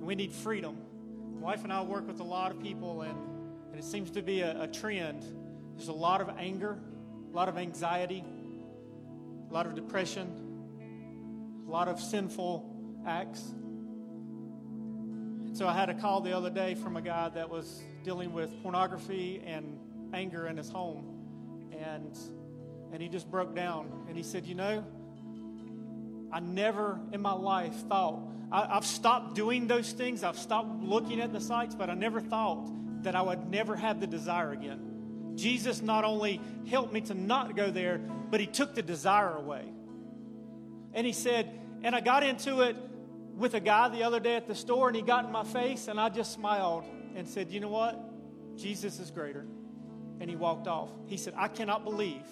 We 0.00 0.14
need 0.14 0.32
freedom. 0.32 0.76
My 1.34 1.40
wife 1.40 1.64
and 1.64 1.72
I 1.72 1.82
work 1.82 2.06
with 2.06 2.20
a 2.20 2.24
lot 2.24 2.50
of 2.50 2.60
people, 2.60 3.02
and, 3.02 3.16
and 3.70 3.78
it 3.78 3.84
seems 3.84 4.10
to 4.12 4.22
be 4.22 4.40
a, 4.40 4.62
a 4.62 4.66
trend. 4.66 5.24
There's 5.76 5.88
a 5.88 5.92
lot 5.92 6.20
of 6.20 6.30
anger, 6.38 6.78
a 7.36 7.38
lot 7.38 7.50
of 7.50 7.58
anxiety, 7.58 8.24
a 9.50 9.52
lot 9.52 9.66
of 9.66 9.74
depression, 9.74 10.26
a 11.68 11.70
lot 11.70 11.86
of 11.86 12.00
sinful 12.00 12.64
acts. 13.06 13.42
And 15.44 15.54
so 15.54 15.68
I 15.68 15.74
had 15.74 15.90
a 15.90 15.94
call 15.94 16.22
the 16.22 16.34
other 16.34 16.48
day 16.48 16.74
from 16.74 16.96
a 16.96 17.02
guy 17.02 17.28
that 17.28 17.50
was 17.50 17.82
dealing 18.04 18.32
with 18.32 18.62
pornography 18.62 19.42
and 19.44 19.78
anger 20.14 20.46
in 20.46 20.56
his 20.56 20.70
home. 20.70 21.68
And, 21.78 22.18
and 22.90 23.02
he 23.02 23.10
just 23.10 23.30
broke 23.30 23.54
down 23.54 24.06
and 24.08 24.16
he 24.16 24.22
said, 24.22 24.46
You 24.46 24.54
know, 24.54 24.82
I 26.32 26.40
never 26.40 26.98
in 27.12 27.20
my 27.20 27.34
life 27.34 27.74
thought 27.86 28.18
I, 28.50 28.76
I've 28.78 28.86
stopped 28.86 29.34
doing 29.34 29.66
those 29.66 29.92
things. 29.92 30.24
I've 30.24 30.38
stopped 30.38 30.82
looking 30.82 31.20
at 31.20 31.34
the 31.34 31.42
sites, 31.42 31.74
but 31.74 31.90
I 31.90 31.94
never 31.94 32.22
thought 32.22 32.66
that 33.02 33.14
I 33.14 33.20
would 33.20 33.50
never 33.50 33.76
have 33.76 34.00
the 34.00 34.06
desire 34.06 34.52
again. 34.52 34.85
Jesus 35.36 35.82
not 35.82 36.04
only 36.04 36.40
helped 36.68 36.92
me 36.92 37.02
to 37.02 37.14
not 37.14 37.54
go 37.54 37.70
there, 37.70 37.98
but 37.98 38.40
he 38.40 38.46
took 38.46 38.74
the 38.74 38.82
desire 38.82 39.36
away. 39.36 39.64
And 40.92 41.06
he 41.06 41.12
said, 41.12 41.60
and 41.82 41.94
I 41.94 42.00
got 42.00 42.22
into 42.22 42.62
it 42.62 42.76
with 43.36 43.54
a 43.54 43.60
guy 43.60 43.88
the 43.88 44.02
other 44.02 44.18
day 44.18 44.34
at 44.34 44.46
the 44.46 44.54
store, 44.54 44.88
and 44.88 44.96
he 44.96 45.02
got 45.02 45.26
in 45.26 45.32
my 45.32 45.44
face, 45.44 45.88
and 45.88 46.00
I 46.00 46.08
just 46.08 46.32
smiled 46.32 46.84
and 47.14 47.28
said, 47.28 47.50
You 47.50 47.60
know 47.60 47.68
what? 47.68 48.00
Jesus 48.56 48.98
is 48.98 49.10
greater. 49.10 49.44
And 50.18 50.30
he 50.30 50.36
walked 50.36 50.66
off. 50.66 50.90
He 51.06 51.18
said, 51.18 51.34
I 51.36 51.48
cannot 51.48 51.84
believe 51.84 52.24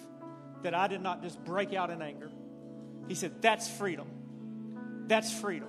that 0.63 0.75
I 0.75 0.87
did 0.89 1.03
not 1.03 1.23
just 1.23 1.43
break 1.45 1.75
out 1.75 1.91
in 1.91 2.01
anger. 2.01 2.31
He 3.07 3.15
said, 3.15 3.43
That's 3.43 3.69
freedom. 3.69 4.09
That's 5.07 5.33
freedom. 5.33 5.69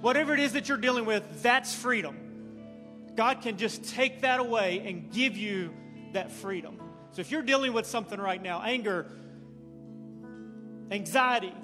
Whatever 0.00 0.34
it 0.34 0.40
is 0.40 0.54
that 0.54 0.68
you're 0.68 0.78
dealing 0.78 1.04
with, 1.04 1.42
that's 1.42 1.74
freedom. 1.74 2.16
God 3.14 3.42
can 3.42 3.56
just 3.56 3.84
take 3.84 4.22
that 4.22 4.40
away 4.40 4.82
and 4.86 5.10
give 5.10 5.36
you 5.36 5.72
that 6.14 6.30
freedom. 6.30 6.78
So 7.12 7.20
if 7.20 7.30
you're 7.30 7.42
dealing 7.42 7.72
with 7.72 7.86
something 7.86 8.20
right 8.20 8.42
now, 8.42 8.62
anger, 8.62 9.06
anxiety, 10.90 11.54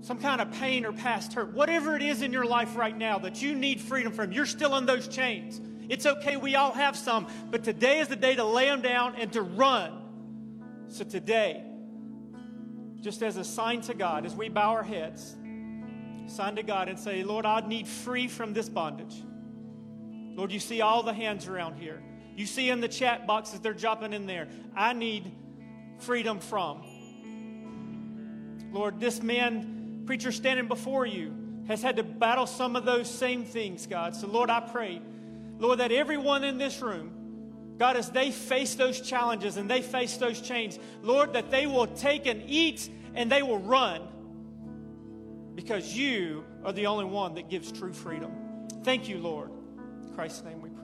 some 0.00 0.18
kind 0.18 0.40
of 0.40 0.52
pain 0.52 0.84
or 0.84 0.92
past 0.92 1.32
hurt, 1.32 1.52
whatever 1.52 1.96
it 1.96 2.02
is 2.02 2.22
in 2.22 2.32
your 2.32 2.44
life 2.44 2.76
right 2.76 2.96
now 2.96 3.18
that 3.18 3.42
you 3.42 3.54
need 3.54 3.80
freedom 3.80 4.12
from, 4.12 4.32
you're 4.32 4.46
still 4.46 4.76
in 4.76 4.86
those 4.86 5.08
chains. 5.08 5.60
It's 5.88 6.06
okay, 6.06 6.36
we 6.36 6.54
all 6.54 6.72
have 6.72 6.96
some, 6.96 7.26
but 7.50 7.64
today 7.64 7.98
is 8.00 8.08
the 8.08 8.16
day 8.16 8.36
to 8.36 8.44
lay 8.44 8.66
them 8.66 8.82
down 8.82 9.16
and 9.16 9.32
to 9.32 9.42
run. 9.42 10.86
So 10.88 11.04
today, 11.04 11.64
just 13.00 13.22
as 13.22 13.36
a 13.36 13.44
sign 13.44 13.80
to 13.82 13.94
God, 13.94 14.26
as 14.26 14.34
we 14.34 14.48
bow 14.48 14.70
our 14.70 14.82
heads, 14.82 15.34
sign 16.26 16.56
to 16.56 16.62
God 16.62 16.88
and 16.88 16.98
say, 16.98 17.24
Lord, 17.24 17.46
I 17.46 17.60
need 17.66 17.88
free 17.88 18.28
from 18.28 18.52
this 18.52 18.68
bondage. 18.68 19.22
Lord, 20.36 20.52
you 20.52 20.60
see 20.60 20.82
all 20.82 21.02
the 21.02 21.12
hands 21.12 21.48
around 21.48 21.78
here. 21.78 22.02
You 22.38 22.46
see 22.46 22.70
in 22.70 22.80
the 22.80 22.86
chat 22.86 23.26
boxes, 23.26 23.58
they're 23.58 23.74
jumping 23.74 24.12
in 24.12 24.28
there. 24.28 24.46
I 24.76 24.92
need 24.92 25.28
freedom 25.98 26.38
from. 26.38 26.84
Lord, 28.70 29.00
this 29.00 29.20
man, 29.20 30.04
preacher 30.06 30.30
standing 30.30 30.68
before 30.68 31.04
you, 31.04 31.34
has 31.66 31.82
had 31.82 31.96
to 31.96 32.04
battle 32.04 32.46
some 32.46 32.76
of 32.76 32.84
those 32.84 33.10
same 33.10 33.44
things, 33.44 33.88
God. 33.88 34.14
So, 34.14 34.28
Lord, 34.28 34.50
I 34.50 34.60
pray, 34.60 35.02
Lord, 35.58 35.80
that 35.80 35.90
everyone 35.90 36.44
in 36.44 36.58
this 36.58 36.80
room, 36.80 37.74
God, 37.76 37.96
as 37.96 38.08
they 38.10 38.30
face 38.30 38.76
those 38.76 39.00
challenges 39.00 39.56
and 39.56 39.68
they 39.68 39.82
face 39.82 40.16
those 40.16 40.40
chains, 40.40 40.78
Lord, 41.02 41.32
that 41.32 41.50
they 41.50 41.66
will 41.66 41.88
take 41.88 42.26
and 42.26 42.44
eat 42.46 42.88
and 43.16 43.32
they 43.32 43.42
will 43.42 43.58
run 43.58 44.06
because 45.56 45.92
you 45.92 46.44
are 46.64 46.72
the 46.72 46.86
only 46.86 47.04
one 47.04 47.34
that 47.34 47.50
gives 47.50 47.72
true 47.72 47.92
freedom. 47.92 48.30
Thank 48.84 49.08
you, 49.08 49.18
Lord. 49.18 49.50
In 50.04 50.14
Christ's 50.14 50.44
name 50.44 50.62
we 50.62 50.68
pray 50.68 50.77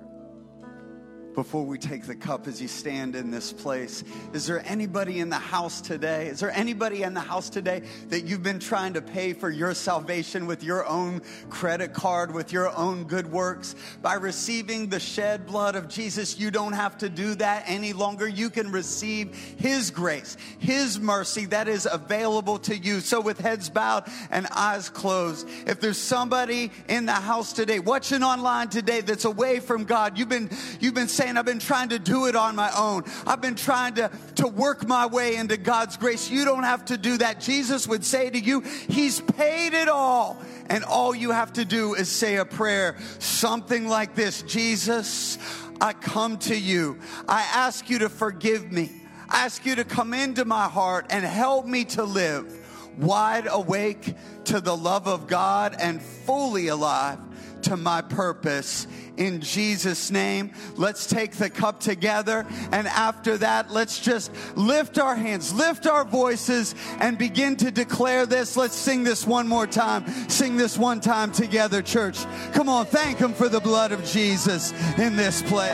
before 1.35 1.65
we 1.65 1.79
take 1.79 2.05
the 2.05 2.15
cup 2.15 2.47
as 2.47 2.63
you 2.63 2.69
stand 2.69 3.17
in 3.17 3.31
this 3.31 3.53
place. 3.53 4.05
Is 4.33 4.47
there 4.47 4.63
anybody 4.67 5.19
in 5.19 5.29
the 5.29 5.37
house 5.37 5.81
today? 5.81 6.29
Is 6.29 6.41
there 6.41 6.51
anybody 6.53 7.03
in 7.03 7.15
the 7.15 7.21
house 7.21 7.51
today 7.51 7.83
that 8.09 8.25
you've 8.25 8.43
been 8.43 8.59
trying 8.59 8.95
to 8.95 9.03
pay 9.03 9.33
for 9.33 9.51
your 9.51 9.75
salvation 9.75 10.47
with 10.47 10.63
your 10.63 10.87
own 10.87 11.21
credit 11.51 11.93
card, 11.93 12.33
with 12.33 12.53
your 12.53 12.75
own 12.77 13.05
good 13.05 13.31
works? 13.31 13.75
By 14.03 14.15
receiving 14.15 14.89
the 14.89 15.01
shed 15.01 15.47
blood 15.47 15.75
of 15.75 15.89
Jesus, 15.89 16.39
you 16.39 16.51
don't 16.51 16.73
have 16.73 16.97
to 16.99 17.09
do 17.09 17.35
that 17.37 17.65
any 17.67 17.93
longer. 17.93 18.29
You 18.29 18.51
can 18.51 18.71
receive 18.71 19.35
His 19.59 19.91
grace, 19.91 20.37
His 20.59 21.01
mercy 21.01 21.47
that 21.47 21.69
is 21.69 21.89
available 21.91 22.59
to 22.61 22.77
you. 22.77 23.01
So, 23.01 23.21
with 23.21 23.41
heads 23.41 23.69
bowed 23.69 24.05
and 24.31 24.47
eyes 24.53 24.89
closed, 24.89 25.49
if 25.67 25.81
there's 25.81 25.99
somebody 25.99 26.71
in 26.89 27.07
the 27.07 27.13
house 27.13 27.53
today, 27.53 27.81
watching 27.81 28.23
online 28.23 28.69
today 28.69 29.01
that's 29.01 29.25
away 29.25 29.61
from 29.61 29.85
God, 29.85 30.19
you've 30.19 30.29
been, 30.29 30.51
you've 30.81 30.95
been 30.95 31.09
saying, 31.09 31.24
saying, 31.25 31.39
I've 31.39 31.47
been 31.47 31.59
trying 31.59 31.89
to 31.89 31.99
do 31.99 32.27
it 32.27 32.37
on 32.37 32.55
my 32.55 32.71
own. 32.77 33.05
I've 33.27 33.41
been 33.41 33.55
trying 33.55 33.95
to, 33.95 34.11
to 34.37 34.47
work 34.47 34.87
my 34.87 35.07
way 35.07 35.37
into 35.37 35.57
God's 35.57 35.97
grace. 35.97 36.31
You 36.31 36.45
don't 36.45 36.65
have 36.65 36.85
to 36.87 36.99
do 36.99 37.17
that. 37.19 37.41
Jesus 37.41 37.89
would 37.89 38.05
say 38.05 38.29
to 38.29 38.39
you, 38.39 38.61
He's 38.61 39.21
paid 39.21 39.73
it 39.73 39.89
all. 39.89 40.37
And 40.69 40.85
all 40.85 41.15
you 41.15 41.31
have 41.31 41.55
to 41.55 41.65
do 41.65 41.95
is 41.95 42.11
say 42.11 42.37
a 42.37 42.45
prayer, 42.45 42.97
something 43.19 43.89
like 43.89 44.15
this 44.15 44.43
Jesus, 44.43 45.39
I 45.81 45.95
come 45.95 46.39
to 46.41 46.57
you. 46.57 46.99
I 47.27 47.41
ask 47.55 47.89
you 47.89 48.01
to 48.01 48.09
forgive 48.11 48.71
me. 48.71 48.91
I 49.29 49.47
ask 49.47 49.65
you 49.65 49.77
to 49.77 49.85
come 49.85 50.13
into 50.13 50.45
my 50.45 50.69
heart 50.69 51.07
and 51.09 51.25
help 51.25 51.65
me 51.67 51.85
to 51.87 52.05
live 52.05 52.61
wide 52.99 53.49
awake 53.51 54.15
to 54.45 54.61
the 54.61 54.77
love 54.77 55.09
of 55.09 55.27
God 55.27 55.75
and 55.79 56.01
fully 56.01 56.69
alive 56.69 57.19
to 57.65 57.77
my 57.77 58.03
purpose 58.03 58.87
in 59.17 59.41
Jesus' 59.41 60.11
name. 60.11 60.53
Let's 60.77 61.07
take 61.07 61.33
the 61.33 61.51
cup 61.51 61.81
together. 61.81 62.47
And 62.73 62.87
after 62.89 63.37
that, 63.39 63.71
let's 63.71 63.99
just 63.99 64.31
lift 64.57 64.99
our 64.99 65.15
hands, 65.15 65.53
lift 65.53 65.87
our 65.87 66.05
voices, 66.05 66.75
and 67.01 67.19
begin 67.19 67.57
to 67.57 67.71
declare 67.71 68.27
this. 68.27 68.57
Let's 68.57 68.77
sing 68.77 69.05
this 69.05 69.27
one 69.27 69.49
more 69.49 69.67
time. 69.67 70.07
Sing 70.29 70.57
this 70.57 70.79
one 70.79 71.01
time 71.01 71.33
together, 71.33 71.83
church. 71.83 72.25
Come 72.53 72.69
on, 72.69 72.87
thank 72.87 73.19
Him 73.19 73.33
for 73.33 73.49
the 73.49 73.61
blood 73.61 73.93
of 73.93 74.05
Jesus 74.05 74.73
in 74.99 75.17
this 75.17 75.43
place. 75.43 75.71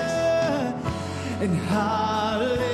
And 1.40 1.56
hallelujah, 1.56 2.69